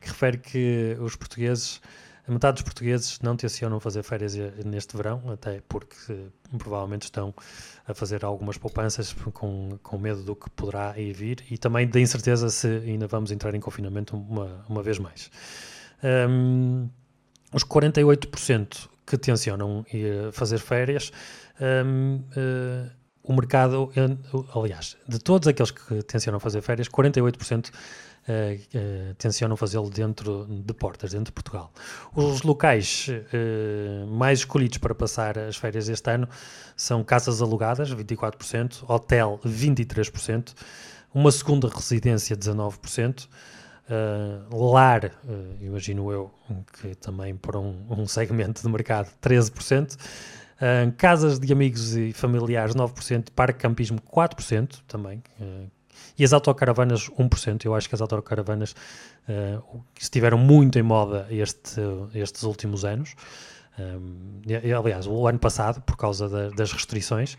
[0.00, 1.80] que refere que os portugueses
[2.26, 4.34] a metade dos portugueses não tencionam fazer férias
[4.64, 5.96] neste verão, até porque
[6.56, 7.34] provavelmente estão
[7.86, 12.00] a fazer algumas poupanças com, com medo do que poderá ir vir e também da
[12.00, 15.30] incerteza se ainda vamos entrar em confinamento uma, uma vez mais.
[16.02, 16.88] Um,
[17.52, 21.12] os 48% que tencionam ir fazer férias,
[21.60, 22.90] um, uh, eh,
[23.22, 23.90] o mercado,
[24.54, 27.70] aliás, de todos aqueles que tencionam fazer férias, 48%
[28.28, 31.72] uh, tencionam fazê-lo dentro de portas, dentro de Portugal.
[32.14, 36.28] Os locais uh, mais escolhidos para passar as férias este ano
[36.76, 40.54] são casas alugadas, 24%, hotel, 23%,
[41.12, 43.28] uma segunda residência, 19%,
[43.86, 46.32] Uh, lar, uh, imagino eu,
[46.80, 52.74] que também para um, um segmento de mercado, 13%, uh, casas de amigos e familiares,
[52.74, 55.22] 9%, parque campismo, 4% também,
[56.18, 57.64] e as autocaravanas, 1%.
[57.64, 58.72] Eu acho que as autocaravanas
[59.28, 61.80] uh, estiveram muito em moda este,
[62.14, 63.14] estes últimos anos.
[63.78, 67.36] Um, e, aliás, o ano passado, por causa da, das restrições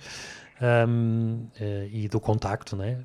[0.62, 3.00] um, uh, eh, e do contacto, né,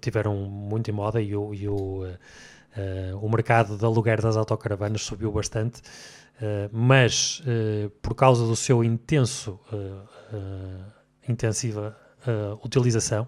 [0.00, 5.02] tiveram muito em moda e o, e o, uh, o mercado de aluguer das autocaravanas
[5.02, 5.80] subiu bastante.
[6.70, 7.42] mas
[8.02, 9.58] por causa do seu intenso,
[11.26, 11.96] intensiva
[12.62, 13.26] utilização,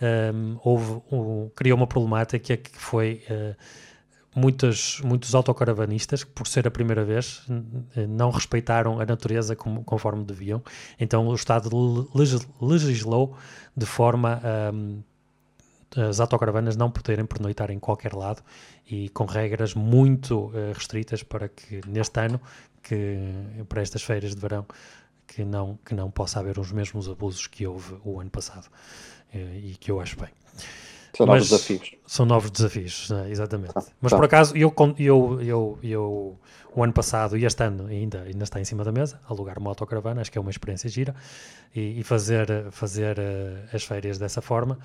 [0.00, 3.56] um, houve, um, criou uma problemática que foi uh,
[4.34, 7.42] muitos, muitos autocaravanistas por ser a primeira vez,
[8.08, 10.62] não respeitaram a natureza como, conforme deviam.
[10.98, 11.68] Então o Estado
[12.60, 13.36] legislou
[13.76, 15.02] de forma a um,
[15.96, 18.42] as autocaravanas não poderem pernoitar em qualquer lado
[18.86, 22.40] e com regras muito uh, restritas para que neste ano,
[22.82, 23.18] que
[23.68, 24.66] para estas feiras de verão,
[25.26, 28.68] que não, que não possa haver os mesmos abusos que houve o ano passado.
[29.32, 30.28] Eh, e que eu acho bem.
[31.16, 31.94] São novos desafios.
[32.06, 33.30] São novos desafios, né?
[33.30, 33.72] exatamente.
[33.74, 34.16] Ah, Mas tá.
[34.16, 36.38] por acaso, eu, eu, eu, eu,
[36.74, 39.70] o ano passado e este ano ainda, ainda está em cima da mesa, alugar uma
[39.70, 41.14] autocaravana, acho que é uma experiência gira,
[41.74, 44.78] e, e fazer, fazer uh, as férias dessa forma,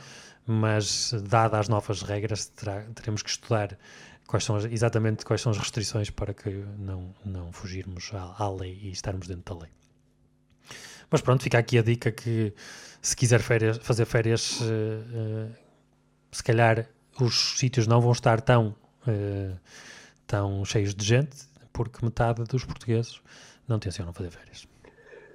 [0.45, 3.77] mas dadas as novas regras, terá, teremos que estudar
[4.25, 8.79] quais são exatamente quais são as restrições para que não, não fugirmos à, à lei
[8.81, 9.71] e estarmos dentro da lei.
[11.11, 12.53] Mas pronto, fica aqui a dica que
[13.03, 15.51] se quiser férias, fazer férias, uh, uh,
[16.31, 16.87] se calhar
[17.19, 18.73] os sítios não vão estar tão,
[19.05, 19.59] uh,
[20.25, 21.35] tão cheios de gente,
[21.73, 23.21] porque metade dos portugueses
[23.67, 24.65] não tencionam fazer férias.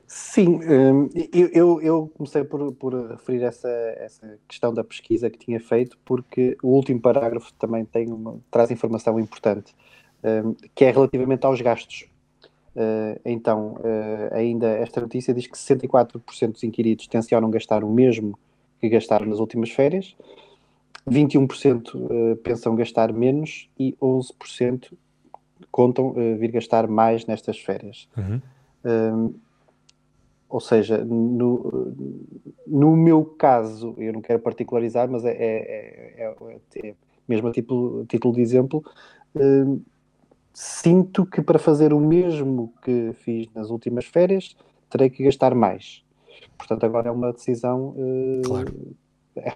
[0.06, 5.36] Sim, um, eu, eu, eu, comecei por, por referir essa, essa questão da pesquisa que
[5.36, 9.76] tinha feito, porque o último parágrafo também tem uma, traz informação importante,
[10.24, 12.06] um, que é relativamente aos gastos.
[12.78, 18.38] Uh, então, uh, ainda esta notícia diz que 64% dos inquiridos tencionam gastar o mesmo
[18.80, 20.14] que gastaram nas últimas férias,
[21.10, 24.92] 21% uh, pensam gastar menos e 11%
[25.72, 28.08] contam vir gastar mais nestas férias.
[28.16, 29.34] Uhum.
[30.48, 31.94] ou seja, no,
[32.66, 36.94] no meu caso, eu não quero particularizar, mas é, é, é, é
[37.28, 38.82] mesmo a título, título de exemplo,
[40.52, 44.56] sinto que para fazer o mesmo que fiz nas últimas férias
[44.90, 46.02] terei que gastar mais.
[46.56, 47.94] Portanto, agora é uma decisão.
[47.96, 48.74] Uh, claro.
[49.36, 49.54] é,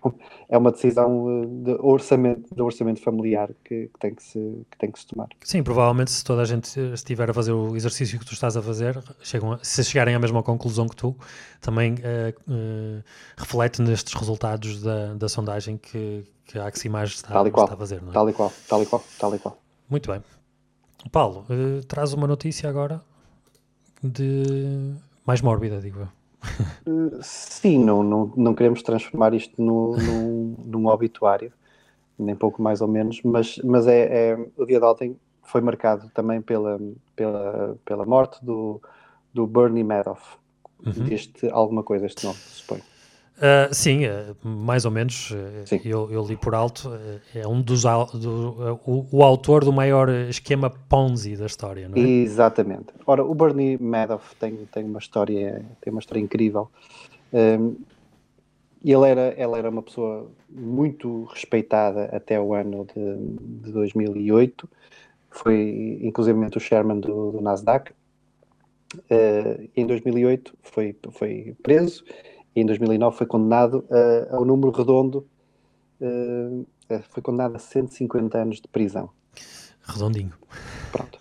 [0.50, 4.38] é, uma decisão eh, de orçamento, de orçamento familiar que, que, tem que, se,
[4.70, 5.28] que tem que se tomar.
[5.42, 8.62] Sim, provavelmente se toda a gente estiver a fazer o exercício que tu estás a
[8.62, 11.16] fazer, chegam a, se chegarem à mesma conclusão que tu,
[11.60, 13.02] também uh, uh,
[13.36, 18.00] reflete nestes resultados da, da sondagem que, que a Aximage está, está a fazer.
[18.02, 18.12] Não é?
[18.12, 19.58] Tal e qual, tal e qual, tal e qual.
[19.90, 20.22] Muito bem.
[21.10, 23.02] Paulo, uh, traz uma notícia agora
[24.02, 26.08] de mais mórbida, digo eu.
[26.86, 31.52] Uh, sim, não, não, não queremos transformar isto no, num, num obituário,
[32.18, 36.10] nem pouco mais ou menos, mas, mas é, é, o dia de ontem foi marcado
[36.14, 36.80] também pela,
[37.14, 38.80] pela, pela morte do,
[39.32, 40.36] do Bernie Madoff.
[40.84, 41.04] Uhum.
[41.04, 42.82] Deste alguma coisa, este nome, suponho.
[43.42, 45.32] Uh, sim, uh, mais ou menos.
[45.32, 45.80] Uh, sim.
[45.84, 46.92] Eu, eu, li por alto.
[47.34, 47.82] é um dos.
[47.82, 52.00] Do, o, o, autor do maior esquema Ponzi da história, não é?
[52.00, 52.94] Exatamente.
[53.04, 56.70] Ora, o Bernie Madoff tem, tem, uma, história, tem uma história incrível.
[57.32, 57.74] Um,
[58.84, 64.70] ele era, ela era uma pessoa muito respeitada até o ano de, de 2008.
[65.30, 67.92] Foi, inclusive, o chairman do, do Nasdaq.
[69.76, 72.04] em 2008 foi, foi preso
[72.54, 73.84] e em 2009 foi condenado
[74.30, 75.26] ao número redondo,
[76.00, 76.66] uh,
[77.10, 79.10] foi condenado a 150 anos de prisão.
[79.84, 80.32] Redondinho.
[80.90, 81.18] Pronto.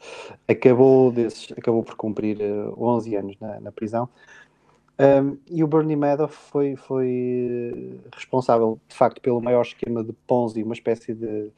[0.47, 4.09] Acabou, desses, acabou por cumprir uh, 11 anos na, na prisão.
[4.99, 10.61] Um, e o Bernie Madoff foi, foi responsável, de facto, pelo maior esquema de Ponzi,
[10.61, 11.49] uma espécie de.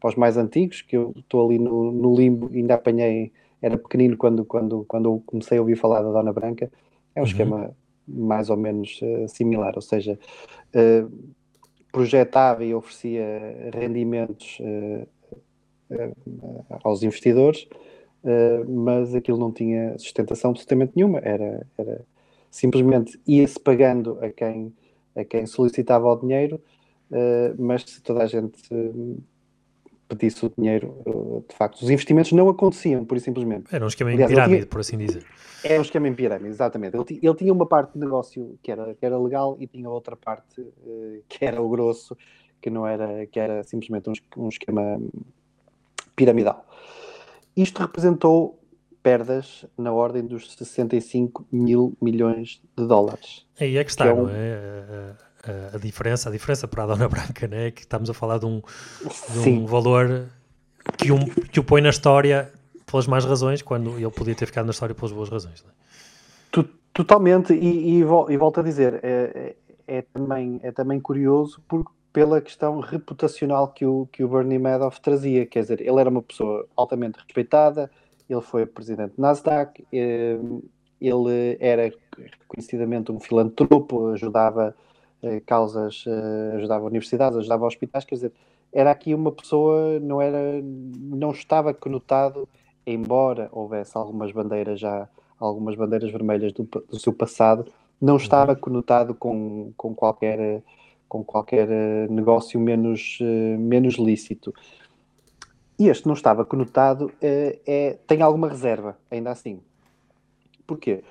[0.00, 3.30] para os mais antigos, que eu estou ali no, no limbo, ainda apanhei,
[3.62, 6.70] era pequenino quando, quando, quando comecei a ouvir falar da Dona Branca.
[7.14, 7.28] É um uhum.
[7.28, 7.76] esquema
[8.08, 10.18] mais ou menos uh, similar, ou seja,
[10.74, 11.34] uh,
[11.92, 15.08] projetava e oferecia rendimentos uh,
[16.84, 17.66] aos investidores,
[18.68, 22.04] mas aquilo não tinha sustentação absolutamente nenhuma, era, era
[22.50, 24.74] simplesmente ia-se pagando a quem,
[25.16, 26.60] a quem solicitava o dinheiro,
[27.58, 28.60] mas se toda a gente
[30.08, 33.74] pedisse o dinheiro, de facto, os investimentos não aconteciam, por simplesmente.
[33.74, 34.66] Era um esquema em pirâmide, tinha...
[34.66, 35.24] por assim dizer.
[35.62, 36.96] É um esquema em pirâmide, exatamente.
[36.96, 40.16] Ele, ele, tinha uma parte de negócio que era, que era legal e tinha outra
[40.16, 42.16] parte uh, que era o grosso,
[42.60, 45.00] que não era, que era simplesmente um, um esquema
[46.16, 46.64] piramidal.
[47.56, 48.58] Isto representou
[49.02, 53.46] perdas na ordem dos 65 mil milhões de dólares.
[53.60, 54.22] Aí é que está, que é um...
[54.24, 55.16] não é?
[55.44, 57.70] A, a, diferença, a diferença para a Dona Branca, né?
[57.70, 58.60] que estamos a falar de um,
[59.42, 60.26] de um valor
[60.96, 62.52] que, um, que o põe na história
[62.84, 65.64] pelas más razões, quando ele podia ter ficado na história pelas boas razões.
[65.66, 65.78] É?
[66.98, 69.54] Totalmente, e, e, e, volto a dizer, é,
[69.86, 71.62] é, é, também, é também curioso
[72.12, 76.22] pela questão reputacional que o, que o Bernie Madoff trazia, quer dizer, ele era uma
[76.22, 77.88] pessoa altamente respeitada,
[78.28, 80.38] ele foi presidente do Nasdaq, eh,
[81.00, 81.88] ele era
[82.40, 84.74] reconhecidamente um filantropo, ajudava
[85.46, 88.32] causas, eh, ajudava universidades, ajudava hospitais, quer dizer,
[88.72, 92.48] era aqui uma pessoa, não era, não estava conotado
[92.86, 97.66] embora houvesse algumas bandeiras já, algumas bandeiras vermelhas do, do seu passado,
[98.00, 98.58] não estava uhum.
[98.58, 100.62] conotado com, com qualquer
[101.08, 104.52] com qualquer eh, negócio menos, eh, menos lícito.
[105.78, 109.60] E este não estava conotado, é, tem alguma reserva, ainda assim.
[110.66, 111.02] Porquê?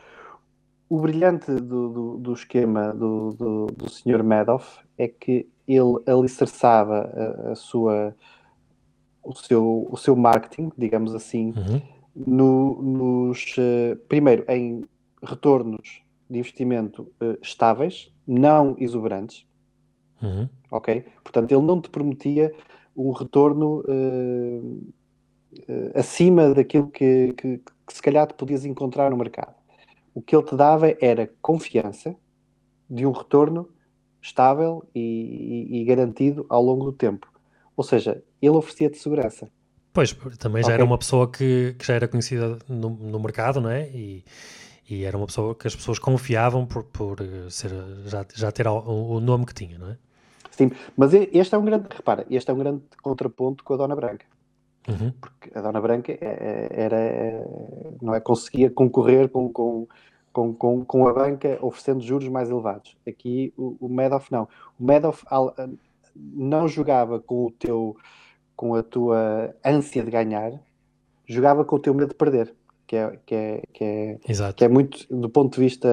[0.89, 4.23] O brilhante do, do, do esquema do, do, do Sr.
[4.23, 8.15] Madoff é que ele alicerçava a, a sua,
[9.21, 11.81] o seu, o seu marketing, digamos assim, uhum.
[12.15, 14.85] no, nos, uh, primeiro, em
[15.21, 19.45] retornos de investimento uh, estáveis, não exuberantes,
[20.21, 20.47] uhum.
[20.71, 21.03] ok?
[21.21, 22.53] Portanto, ele não te prometia
[22.95, 24.93] um retorno uh,
[25.95, 29.56] acima daquilo que, que, que se calhar te podias encontrar no mercado.
[30.17, 32.15] O que ele te dava era confiança
[32.89, 33.69] de um retorno
[34.19, 37.31] estável e, e, e garantido ao longo do tempo.
[37.75, 39.47] Ou seja, ele oferecia-te segurança.
[39.93, 40.73] Pois, também já okay.
[40.73, 43.89] era uma pessoa que, que já era conhecida no, no mercado, não é?
[43.89, 44.25] E,
[44.89, 47.69] e, era uma pessoa que as pessoas confiavam por, por eh, ser,
[48.07, 49.97] já, já ter o, o, nome que tinha, não é?
[50.49, 53.95] Sim, mas este é um grande, repara, este é um grande contraponto com a Dona
[53.95, 54.25] Branca.
[54.87, 55.11] Uhum.
[55.19, 57.47] Porque a Dona Branca é, é, era,
[58.01, 59.87] não é, conseguia concorrer com, com,
[60.31, 62.95] com, com, com a banca oferecendo juros mais elevados.
[63.07, 64.47] Aqui o, o Madoff não.
[64.79, 65.25] O Madoff
[66.15, 67.95] não jogava com o teu
[68.55, 70.59] com a tua ânsia de ganhar,
[71.27, 72.55] jogava com o teu medo de perder,
[72.87, 74.17] que é, que é, que é,
[74.55, 75.87] que é muito, do ponto de vista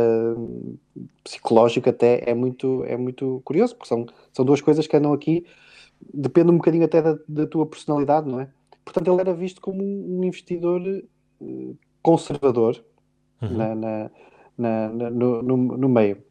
[1.22, 5.44] psicológico até, é muito, é muito curioso, porque são, são duas coisas que andam aqui,
[6.12, 8.48] depende um bocadinho até da, da tua personalidade, não é?
[8.84, 12.84] Portanto, ele era visto como um investidor eh, conservador
[13.40, 13.56] uhum.
[13.56, 14.10] na, na,
[14.58, 16.22] na, no, no, no meio.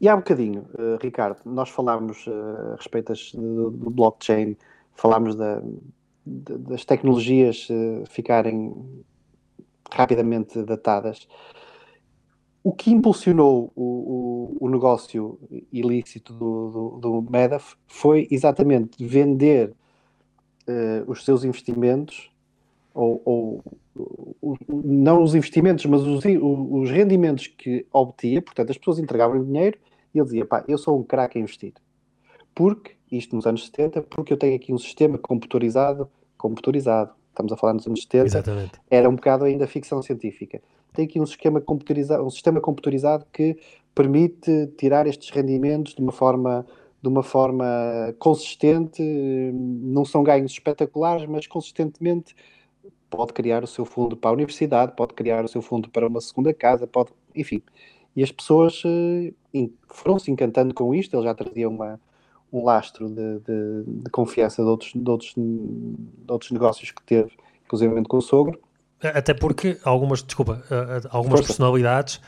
[0.00, 4.56] E há um bocadinho, uh, Ricardo, nós falámos uh, a respeito das, do, do, blockchain,
[4.94, 5.62] falámos da,
[6.24, 9.04] das tecnologias uh, ficarem
[9.92, 11.28] rapidamente datadas.
[12.62, 15.38] O que impulsionou o, o, o negócio
[15.70, 19.74] ilícito do, do, do Medaf foi exatamente vender
[21.06, 22.30] os seus investimentos
[22.94, 23.64] ou, ou
[24.68, 29.78] não os investimentos, mas os, os rendimentos que obtia, portanto, as pessoas entregavam dinheiro
[30.14, 31.72] e ele dizia, pá, eu sou um craque a investir.
[32.54, 37.56] Porque, isto nos anos 70, porque eu tenho aqui um sistema computadorizado, computadorizado, estamos a
[37.56, 38.72] falar nos anos 70, Exatamente.
[38.90, 40.60] era um bocado ainda ficção científica.
[40.92, 43.56] Tem aqui um sistema computarizado, um sistema computarizado que
[43.94, 46.66] permite tirar estes rendimentos de uma forma
[47.02, 47.64] de uma forma
[48.18, 49.02] consistente,
[49.52, 52.34] não são ganhos espetaculares, mas consistentemente
[53.08, 56.20] pode criar o seu fundo para a universidade, pode criar o seu fundo para uma
[56.20, 57.62] segunda casa, pode, enfim.
[58.14, 61.98] E as pessoas uh, foram-se encantando com isto, ele já trazia uma,
[62.52, 67.32] um lastro de, de, de confiança de outros, de, outros, de outros negócios que teve,
[67.64, 68.60] inclusive com o sogro.
[69.02, 70.62] Até porque algumas, desculpa,
[71.10, 71.54] algumas Força.
[71.54, 72.20] personalidades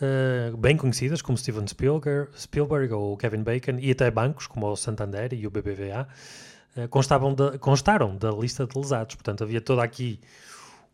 [0.00, 4.76] uh, bem conhecidas, como Steven Spielberg, Spielberg ou Kevin Bacon, e até bancos, como o
[4.76, 6.08] Santander e o BBVA,
[6.76, 9.14] uh, constavam de, constaram da lista de lesados.
[9.14, 10.20] Portanto, havia toda aqui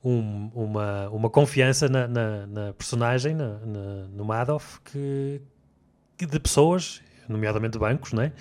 [0.05, 5.41] um, uma, uma confiança na, na, na personagem, na, na, no Madoff, que,
[6.17, 8.33] que de pessoas, nomeadamente bancos, né?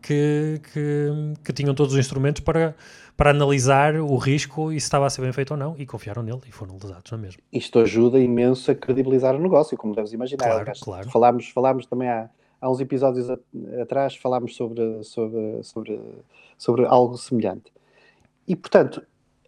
[0.00, 1.08] que, que,
[1.44, 2.74] que tinham todos os instrumentos para
[3.18, 6.22] para analisar o risco e se estava a ser bem feito ou não, e confiaram
[6.22, 7.42] nele e foram lesados na mesma.
[7.52, 10.44] Isto ajuda imenso a credibilizar o negócio, como deves imaginar.
[10.44, 11.10] Claro, claro.
[11.10, 12.30] Falámos, falámos também há,
[12.60, 13.28] há uns episódios
[13.82, 16.00] atrás, falámos sobre, sobre, sobre,
[16.56, 17.72] sobre algo semelhante.
[18.46, 19.02] E, portanto,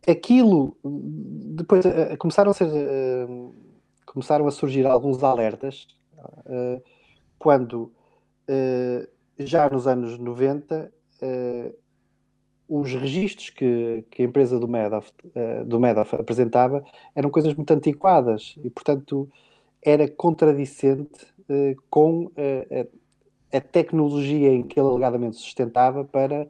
[0.04, 3.54] aquilo, depois uh, começaram, a ser, uh,
[4.04, 5.86] começaram a surgir alguns alertas
[6.18, 6.82] uh,
[7.38, 7.92] quando,
[9.38, 10.92] já nos anos 90,
[12.68, 16.84] os registros que, que a empresa do Madoff, uh, do Madoff apresentava
[17.16, 19.28] eram coisas muito antiquadas e, portanto,
[19.82, 21.26] era contradicente
[21.88, 26.46] com a, a, tecnologia em que ele alegadamente sustentava para,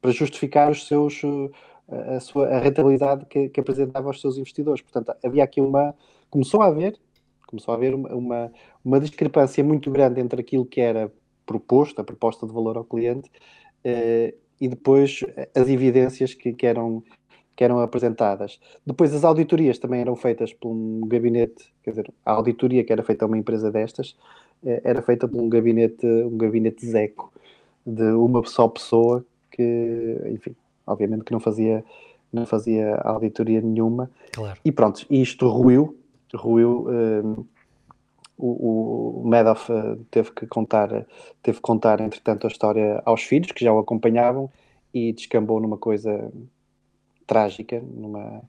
[0.00, 1.22] para justificar os seus,
[1.88, 4.80] a, sua, a rentabilidade que, que, apresentava aos seus investidores.
[4.80, 5.92] Portanto, havia aqui uma.
[6.30, 6.96] Começou a haver,
[7.52, 11.12] começou a haver uma, uma, uma discrepância muito grande entre aquilo que era
[11.44, 13.30] proposto, a proposta de valor ao cliente,
[14.58, 15.20] e depois
[15.54, 17.02] as evidências que, que, eram,
[17.54, 18.58] que eram apresentadas.
[18.86, 23.02] Depois as auditorias também eram feitas por um gabinete, quer dizer, a auditoria que era
[23.02, 24.16] feita a uma empresa destas
[24.64, 27.32] eh, era feita por um gabinete, um gabinete zeco
[27.84, 30.54] de uma só pessoa que, enfim,
[30.86, 31.84] obviamente que não fazia
[32.32, 34.10] não fazia auditoria nenhuma.
[34.32, 34.58] Claro.
[34.64, 35.98] E pronto, isto ruiu,
[36.34, 37.42] ruiu eh,
[38.36, 41.06] o, o Madoff eh, teve que contar,
[41.42, 44.50] teve que contar, entretanto, a história aos filhos que já o acompanhavam
[44.92, 46.32] e descambou numa coisa
[47.26, 48.42] trágica, numa,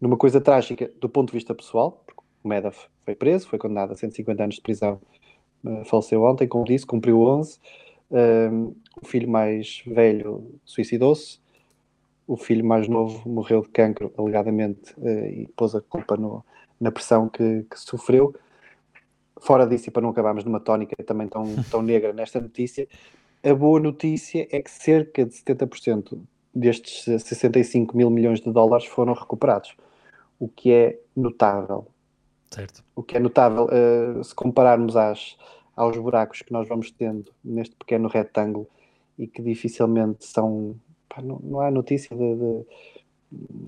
[0.00, 3.92] numa coisa trágica do ponto de vista pessoal, porque o Madoff foi preso, foi condenado
[3.92, 5.00] a 150 anos de prisão,
[5.64, 7.58] eh, faleceu ontem, como disse, cumpriu 11.
[8.10, 8.72] Um, ehm,
[9.02, 11.40] o filho mais velho suicidou-se,
[12.26, 16.44] o filho mais novo morreu de cancro, alegadamente, uh, e pôs a culpa no,
[16.80, 18.34] na pressão que, que sofreu
[19.40, 22.88] fora disso, e para não acabarmos numa tónica também tão, tão negra nesta notícia,
[23.44, 26.18] a boa notícia é que cerca de 70%
[26.54, 29.76] destes 65 mil milhões de dólares foram recuperados,
[30.38, 31.86] o que é notável.
[32.50, 32.82] Certo.
[32.94, 35.36] O que é notável, uh, se compararmos às,
[35.74, 38.66] aos buracos que nós vamos tendo neste pequeno retângulo
[39.18, 40.74] e que dificilmente são.
[41.08, 42.66] Pá, não, não, há notícia de, de,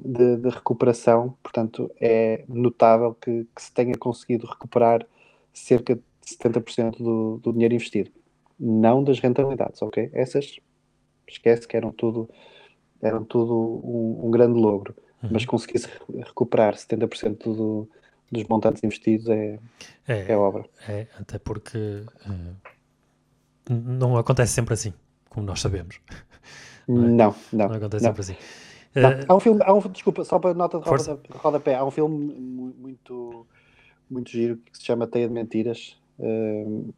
[0.04, 5.06] de, de, recuperação, portanto, é notável que, que se tenha conseguido recuperar
[5.52, 6.02] cerca de
[6.36, 8.10] 70% do, do dinheiro investido.
[8.58, 10.10] Não das rentabilidades, ok?
[10.12, 10.58] Essas,
[11.28, 12.28] esquece que eram tudo,
[13.00, 14.94] eram tudo um, um grande logro.
[15.22, 15.30] Uhum.
[15.32, 15.80] Mas conseguir
[16.24, 17.88] recuperar 70% do,
[18.30, 19.58] dos montantes investidos é,
[20.06, 20.64] é, é obra.
[20.88, 24.92] É, até porque uh, não acontece sempre assim,
[25.28, 26.00] como nós sabemos.
[26.86, 27.08] Não, é?
[27.08, 27.68] não, não.
[27.68, 28.14] Não acontece não.
[28.14, 28.36] sempre assim.
[28.94, 30.84] Não, uh, há um filme, há um, desculpa, só para nota de
[31.38, 32.34] rodapé, há um filme
[32.78, 33.46] muito
[34.10, 36.94] muito giro que se chama Teia de Mentiras, uh,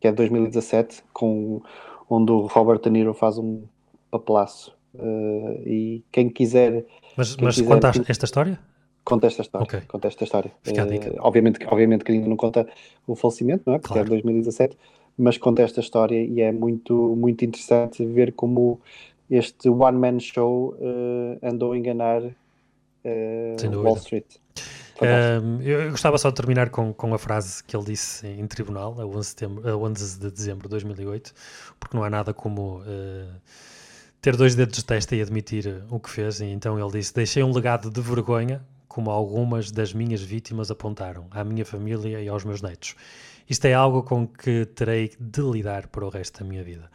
[0.00, 1.62] que é de 2017, com,
[2.08, 3.62] onde o Robert De Niro faz um
[4.10, 4.76] papelaço.
[4.94, 6.84] Uh, e quem quiser.
[7.16, 8.58] Mas, quem mas quiser, conta esta história?
[9.04, 9.64] Conta esta história.
[9.64, 9.80] Okay.
[9.82, 10.52] Conta esta história.
[10.66, 12.68] Uh, obviamente, obviamente que ainda não conta
[13.06, 13.78] o falecimento, não é?
[13.78, 14.02] Porque claro.
[14.02, 14.76] é de 2017,
[15.16, 18.80] mas conta esta história e é muito, muito interessante ver como
[19.30, 22.22] este one-man show uh, andou a enganar
[23.04, 24.26] Wall Street.
[25.00, 29.00] Um, eu gostava só de terminar com, com a frase que ele disse em tribunal,
[29.00, 31.32] a 11 de, setembro, a 11 de dezembro de 2008,
[31.78, 33.32] porque não há nada como uh,
[34.20, 36.40] ter dois dedos de testa e admitir o que fez.
[36.40, 41.26] E então ele disse: Deixei um legado de vergonha, como algumas das minhas vítimas apontaram,
[41.30, 42.94] à minha família e aos meus netos.
[43.48, 46.90] Isto é algo com que terei de lidar para o resto da minha vida.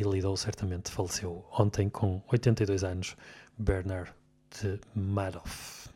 [0.00, 3.14] E lidou certamente, faleceu ontem com 82 anos,
[3.58, 4.10] Bernard
[4.58, 5.90] de Madoff.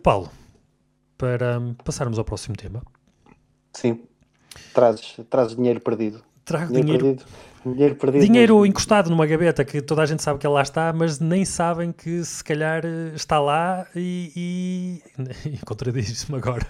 [0.00, 0.30] Paulo,
[1.18, 2.84] para passarmos ao próximo tema.
[3.72, 4.06] Sim,
[4.72, 6.24] trazes, trazes dinheiro perdido.
[6.44, 7.24] Trago dinheiro, perdido.
[7.64, 11.18] Dinheiro, perdido dinheiro encostado numa gaveta que toda a gente sabe que lá está, mas
[11.18, 12.84] nem sabem que se calhar
[13.14, 14.32] está lá e.
[14.36, 15.02] e...
[15.48, 16.66] e Contradiz-me agora.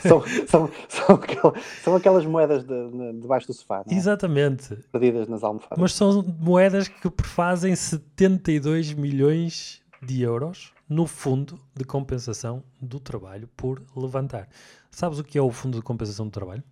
[0.00, 3.84] São, são, são, aquelas, são aquelas moedas de, debaixo do sofá.
[3.86, 3.94] É?
[3.94, 4.74] Exatamente.
[4.90, 5.78] Perdidas nas almofadas.
[5.78, 13.48] Mas são moedas que prefazem 72 milhões de euros no fundo de compensação do trabalho
[13.56, 14.48] por levantar.
[14.90, 16.62] Sabes o que é o fundo de compensação do trabalho?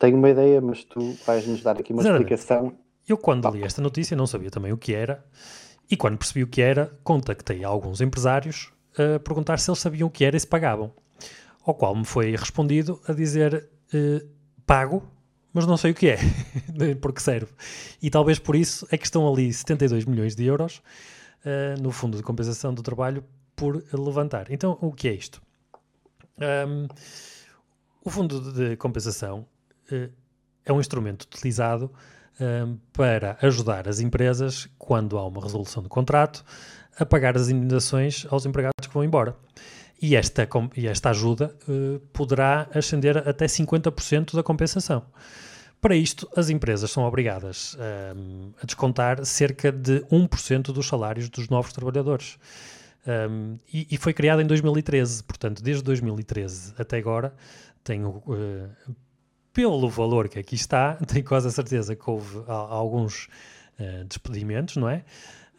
[0.00, 2.32] Tenho uma ideia, mas tu vais-nos dar aqui uma Exatamente.
[2.32, 2.72] explicação.
[3.06, 5.22] Eu, quando li esta notícia, não sabia também o que era,
[5.90, 10.10] e quando percebi o que era, contactei alguns empresários a perguntar se eles sabiam o
[10.10, 10.90] que era e se pagavam.
[11.66, 14.24] Ao qual me foi respondido a dizer: eh,
[14.64, 15.06] pago,
[15.52, 16.16] mas não sei o que é,
[17.02, 17.52] porque serve.
[18.00, 20.80] E talvez por isso é que estão ali 72 milhões de euros
[21.44, 23.22] uh, no fundo de compensação do trabalho
[23.54, 24.50] por levantar.
[24.50, 25.42] Então, o que é isto?
[26.38, 26.88] Um,
[28.02, 29.46] o fundo de compensação
[30.64, 31.90] é um instrumento utilizado
[32.40, 36.44] uh, para ajudar as empresas, quando há uma resolução de contrato,
[36.98, 39.36] a pagar as indenizações aos empregados que vão embora.
[40.02, 45.04] E esta, e esta ajuda uh, poderá ascender até 50% da compensação.
[45.80, 47.74] Para isto, as empresas são obrigadas
[48.14, 52.38] um, a descontar cerca de 1% dos salários dos novos trabalhadores.
[53.06, 57.34] Um, e, e, foi criada em 2013, portanto, desde 2013 até agora,
[57.82, 58.94] tenho, uh,
[59.60, 63.28] pelo valor que aqui está, tenho quase a certeza que houve alguns
[63.78, 65.04] uh, despedimentos, não é?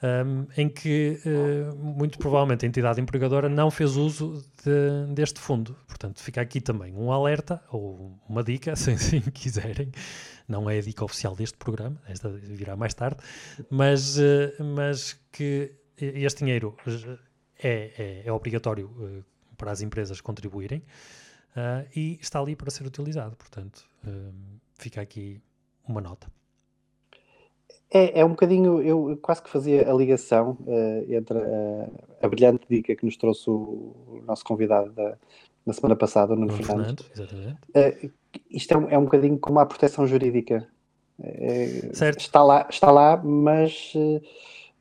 [0.03, 5.77] Um, em que uh, muito provavelmente a entidade empregadora não fez uso de, deste fundo.
[5.87, 9.91] Portanto, fica aqui também um alerta ou uma dica, se assim quiserem.
[10.47, 13.17] Não é a dica oficial deste programa, esta virá mais tarde,
[13.69, 16.75] mas, uh, mas que este dinheiro
[17.61, 19.23] é, é, é obrigatório
[19.55, 20.81] para as empresas contribuírem
[21.95, 23.35] e está ali para ser utilizado.
[23.35, 23.85] Portanto,
[24.77, 25.41] fica aqui
[25.87, 26.27] uma nota.
[27.93, 31.91] É, é um bocadinho, eu quase que fazia a ligação uh, entre uh,
[32.21, 35.17] a brilhante dica que nos trouxe o, nosso convidado da,
[35.65, 37.05] na semana passada, o Nuno Fernandes.
[37.07, 38.11] Fernando, uh,
[38.49, 40.65] isto é um, é um bocadinho como a proteção jurídica.
[41.93, 42.19] certo.
[42.21, 43.93] Está lá, está lá mas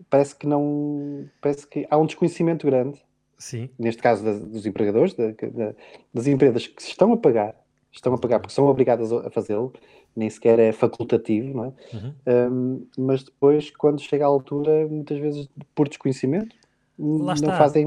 [0.08, 1.28] parece que não.
[1.40, 3.02] Parece que há um desconhecimento grande.
[3.40, 3.70] Sim.
[3.78, 5.74] Neste caso dos empregadores, da, da,
[6.12, 7.56] das empresas que se estão a pagar,
[7.90, 9.72] estão a pagar porque são obrigadas a fazê-lo,
[10.14, 11.72] nem sequer é facultativo, não é?
[11.96, 12.14] Uhum.
[12.52, 16.54] Um, mas depois, quando chega à altura, muitas vezes por desconhecimento,
[16.98, 17.86] Lá não fazem,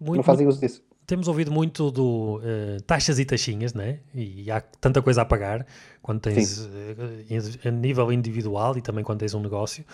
[0.00, 0.82] muito, não fazem uso disso.
[1.06, 3.98] Temos ouvido muito do uh, taxas e taxinhas, né?
[4.14, 5.66] E há tanta coisa a pagar
[6.00, 9.84] quando tens uh, a nível individual e também quando tens um negócio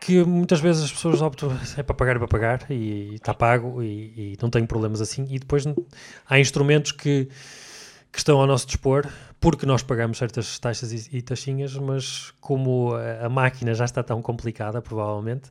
[0.00, 3.82] que muitas vezes as pessoas optam é para pagar é para pagar e está pago
[3.82, 5.64] e, e não tem problemas assim e depois
[6.28, 7.28] há instrumentos que
[8.12, 9.06] que estão ao nosso dispor,
[9.40, 14.02] porque nós pagamos certas taxas e, e taxinhas, mas como a, a, máquina já está
[14.02, 15.48] tão complicada, provavelmente,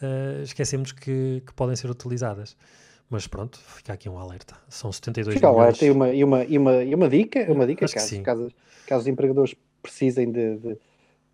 [0.00, 2.56] uh, esquecemos que, que, podem ser utilizadas.
[3.08, 4.56] Mas pronto, fica aqui um alerta.
[4.68, 5.62] São 72 fica milhões.
[5.62, 8.52] alerta e uma, e uma, e uma, e uma dica, uma dica caso, caso,
[8.86, 10.78] caso, os empregadores precisem de, de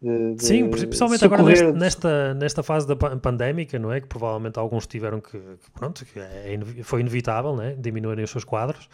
[0.02, 4.00] de, de Sim, principalmente agora nesta, nesta, nesta, fase da pandémica, não é?
[4.00, 7.74] Que provavelmente alguns tiveram que, que pronto, que é, foi inevitável, não é?
[7.74, 8.88] Diminuírem os seus quadros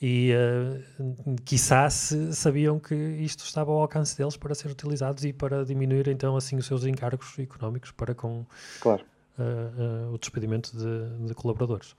[0.00, 5.32] e uh, quiçá se sabiam que isto estava ao alcance deles para ser utilizados e
[5.32, 8.46] para diminuir então assim os seus encargos económicos para com
[8.80, 9.04] claro.
[9.38, 11.94] uh, uh, o despedimento de, de, colaboradores.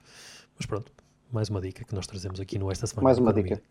[0.56, 0.90] Mas pronto,
[1.30, 3.04] mais uma dica que nós trazemos aqui no Esta Semana.
[3.04, 3.62] Mais uma dica.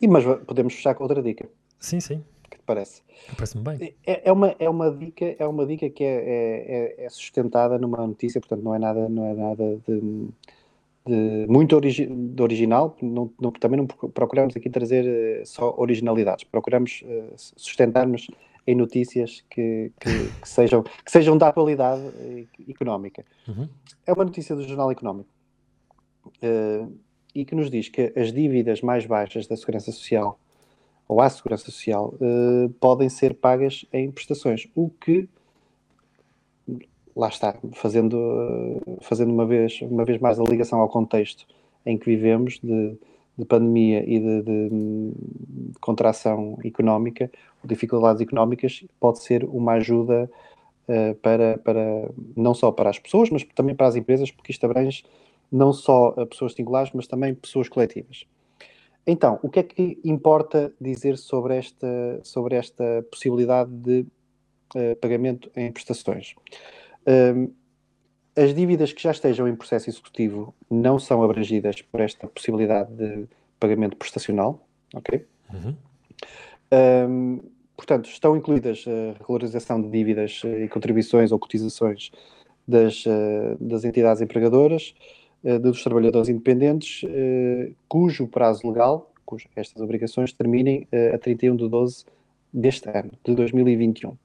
[0.00, 1.46] E mas podemos fechar com outra dica.
[1.78, 2.24] Sim, sim.
[2.66, 3.02] Parece?
[3.36, 3.94] Parece-me bem.
[4.06, 8.06] É, é, uma, é, uma dica, é uma dica que é, é, é, sustentada numa
[8.06, 10.28] notícia, portanto não é nada, não é nada de
[11.06, 15.04] de, muito origi de original, não, não, também não procuramos aqui trazer
[15.42, 18.28] uh, só originalidades, procuramos uh, sustentar-nos
[18.66, 23.24] em notícias que, que, que, sejam, que sejam da atualidade uh, económica.
[23.46, 23.68] Uhum.
[24.06, 25.28] É uma notícia do Jornal Económico
[27.34, 30.38] e que nos diz que as dívidas mais baixas da Segurança Social
[31.14, 32.12] ou à Segurança Social
[32.80, 35.28] podem ser pagas em prestações, o que
[37.16, 41.46] lá está, fazendo, fazendo uma, vez, uma vez mais a ligação ao contexto
[41.86, 42.96] em que vivemos de,
[43.38, 45.12] de pandemia e de, de, de,
[45.80, 47.30] contração económica,
[47.64, 50.28] dificuldades económicas, pode ser uma ajuda
[50.88, 54.64] uh, para, para, não só para as pessoas, mas também para as empresas, porque isto
[54.64, 55.04] abrange
[55.52, 58.26] não só pessoas singulares, mas também pessoas coletivas.
[59.06, 64.06] Então, o que é que importa dizer sobre esta, sobre esta possibilidade de
[64.74, 66.34] uh, pagamento em prestações?
[67.06, 67.52] Um,
[68.36, 73.28] as dívidas que já estejam em processo executivo não são abrangidas por esta possibilidade de
[73.60, 75.24] pagamento prestacional, ok?
[75.52, 75.76] Uhum.
[76.72, 77.40] Um,
[77.76, 82.10] portanto, estão incluídas a regularização de dívidas e contribuições ou cotizações
[82.66, 83.04] das,
[83.60, 84.94] das entidades empregadoras,
[85.60, 87.02] dos trabalhadores independentes,
[87.88, 92.04] cujo prazo legal, cujo estas obrigações terminem a 31 de 12
[92.52, 94.16] deste ano, de 2021.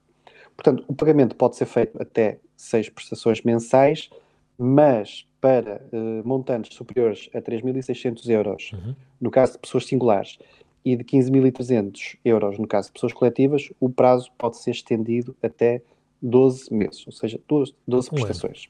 [0.56, 4.10] Portanto, o pagamento pode ser feito até seis prestações mensais,
[4.58, 5.82] mas para
[6.24, 8.94] montantes superiores a 3.600 euros, uhum.
[9.22, 10.38] no caso de pessoas singulares,
[10.84, 15.82] e de 15.300 euros no caso de pessoas coletivas, o prazo pode ser estendido até
[16.22, 18.70] 12 meses, ou seja, 12, 12 prestações.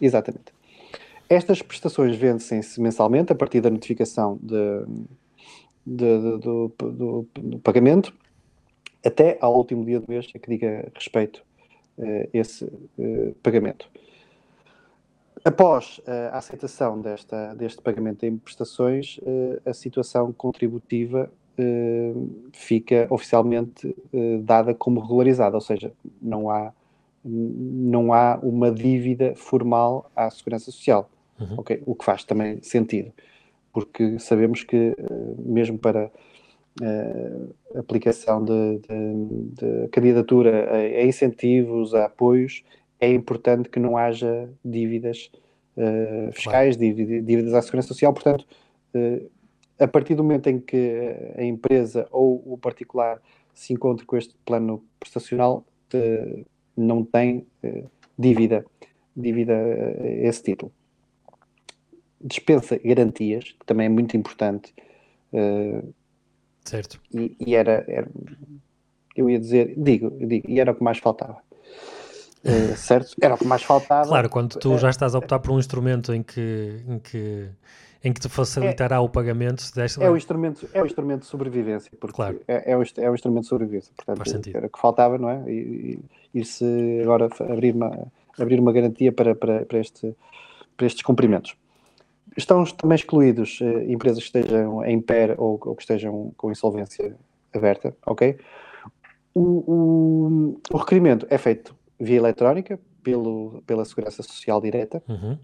[0.00, 0.52] Exatamente.
[1.30, 4.84] Estas prestações vencem-se mensalmente a partir da notificação de,
[5.86, 8.12] de, de, do, do, do, pagamento
[9.06, 11.44] até ao último dia do mês que diga respeito
[11.96, 13.88] a uh, esse uh, pagamento.
[15.44, 21.30] Após uh, a aceitação desta, deste pagamento em prestações, uh, a situação contributiva
[22.54, 23.94] fica oficialmente
[24.44, 26.72] dada como regularizada, ou seja, não há,
[27.22, 31.10] não há uma dívida formal à Segurança Social,
[31.40, 31.54] uhum.
[31.58, 31.82] okay?
[31.86, 33.12] o que faz também sentido,
[33.72, 34.94] porque sabemos que
[35.38, 36.10] mesmo para
[37.74, 42.62] a aplicação de, de, de candidatura a, a incentivos, a apoios,
[43.00, 45.30] é importante que não haja dívidas
[45.76, 46.94] uh, fiscais, claro.
[46.94, 48.12] dívidas, dívidas à segurança social.
[48.12, 48.46] Portanto,
[48.94, 49.30] uh,
[49.78, 53.20] a partir do momento em que a empresa ou o particular
[53.54, 55.64] se encontra com este plano prestacional,
[55.94, 56.44] uh,
[56.76, 57.46] não tem
[58.18, 58.64] dívida,
[59.16, 60.70] dívida a esse título.
[62.20, 64.74] Dispensa garantias, que também é muito importante.
[66.64, 67.00] certo.
[67.12, 68.08] E, e era, era,
[69.16, 71.38] eu ia dizer, digo, digo, e era o que mais faltava.
[72.44, 73.16] Uh, certo?
[73.20, 74.08] Era o que mais faltava.
[74.08, 77.48] Claro, quando tu já estás a optar por um instrumento em que, em que,
[78.02, 79.62] em que te facilitará é, o pagamento,
[80.00, 82.40] é o instrumento É o instrumento de sobrevivência, porque claro.
[82.48, 83.92] é, é, o, é o instrumento de sobrevivência.
[83.94, 85.44] Portanto, era o que faltava, não é?
[85.46, 86.00] E,
[86.34, 90.16] e, e se agora abrir uma, abrir uma garantia para, para, para, este,
[90.78, 91.54] para estes cumprimentos.
[92.36, 97.16] Estão também excluídos uh, empresas que estejam em pé ou, ou que estejam com insolvência
[97.52, 98.38] aberta, ok?
[99.34, 105.02] O, o, o requerimento é feito via eletrónica, pelo, pela Segurança Social Direta.
[105.08, 105.38] Uhum.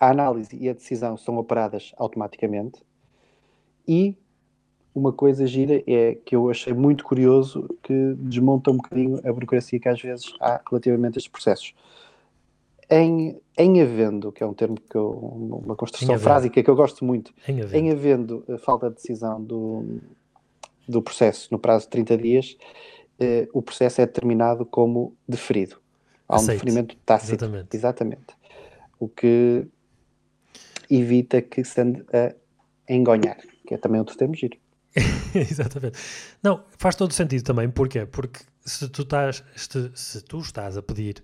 [0.00, 2.82] A análise e a decisão são operadas automaticamente.
[3.86, 4.16] E
[4.94, 9.80] uma coisa gira é que eu achei muito curioso que desmonta um bocadinho a burocracia
[9.80, 11.74] que às vezes há relativamente a estes processos.
[12.94, 17.04] Em, em havendo, que é um termo que eu, uma construção frásica que eu gosto
[17.04, 20.00] muito, em havendo, em havendo falta de decisão do,
[20.86, 22.56] do processo no prazo de 30 dias,
[23.18, 25.76] eh, o processo é determinado como deferido.
[26.28, 27.32] Há um deferimento tácito.
[27.34, 27.76] Exatamente.
[27.76, 28.26] Exatamente.
[29.00, 29.66] O que
[30.88, 32.32] evita que se ande a
[32.88, 34.56] engonhar, que é também outro termo giro.
[35.34, 35.98] Exatamente.
[36.42, 37.68] Não, faz todo sentido também.
[37.68, 38.06] Porquê?
[38.06, 41.22] Porque se tu estás, se, se tu estás a pedir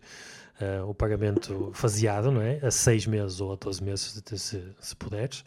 [0.61, 2.59] uh, o pagamento faseado, não é?
[2.63, 5.45] A 6 meses ou a 12 meses, se, se puderes,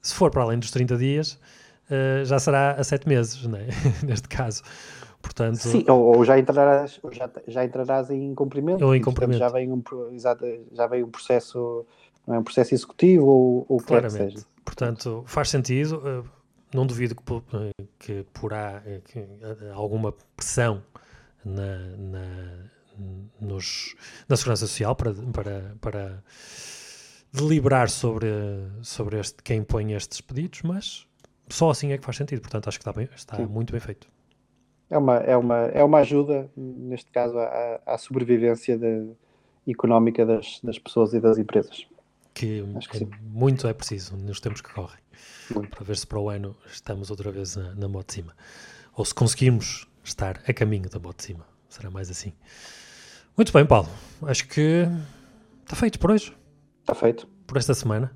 [0.00, 1.38] se for para além dos 30 dias,
[1.90, 3.66] uh, já será a 7 meses, não é?
[4.06, 4.62] Neste caso.
[5.24, 8.84] Portanto, Sim, ou, ou já, entrarás, ou já, já entrarás em incumprimento.
[8.84, 9.38] Ou em incumprimento.
[9.38, 9.82] Já vem um,
[10.70, 11.86] já vem um processo,
[12.26, 14.24] não é um processo executivo ou, ou Claramente.
[14.26, 14.46] que seja.
[14.62, 16.02] Portanto, faz sentido.
[16.04, 16.22] Eh,
[16.74, 17.22] não duvido que,
[17.98, 19.26] que porá eh, que
[19.72, 20.82] alguma pressão
[21.44, 22.70] na, na,
[23.40, 23.94] nos,
[24.28, 26.24] na Segurança Social para, para, para
[27.32, 28.28] deliberar sobre,
[28.82, 31.06] sobre este, quem põe estes pedidos, mas
[31.48, 32.40] só assim é que faz sentido.
[32.40, 34.06] Portanto, acho que está, bem, está muito bem feito
[34.90, 39.10] é uma, é uma, é uma ajuda, neste caso, à, à sobrevivência de,
[39.66, 41.86] económica das, das pessoas e das empresas.
[42.32, 44.98] Que, que é, muito é preciso nos tempos que correm.
[45.54, 45.70] Muito.
[45.70, 48.36] Para ver se para o ano estamos outra vez na, na moto de cima.
[48.94, 51.46] Ou se conseguimos estar a caminho da moto de cima.
[51.68, 52.32] Será mais assim.
[53.36, 53.88] Muito bem, Paulo.
[54.22, 54.86] Acho que
[55.64, 56.32] está feito por hoje.
[56.80, 57.26] Está feito.
[57.46, 58.12] Por esta semana.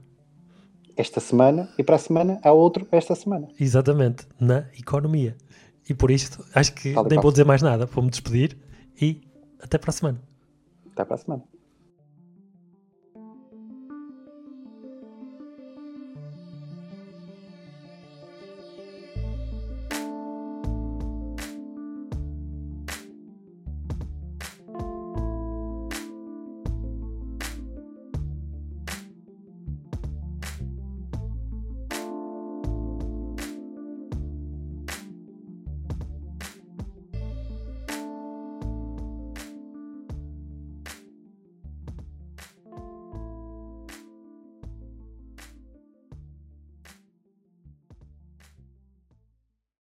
[0.96, 3.48] Esta semana e para a semana há outro esta semana.
[3.58, 4.26] Exatamente.
[4.38, 5.36] Na economia.
[5.88, 7.86] E por isto, acho que nem vou dizer mais nada.
[7.86, 8.56] Vou-me despedir
[9.00, 9.20] e
[9.60, 10.22] até para a semana.
[10.92, 11.42] Até para a semana.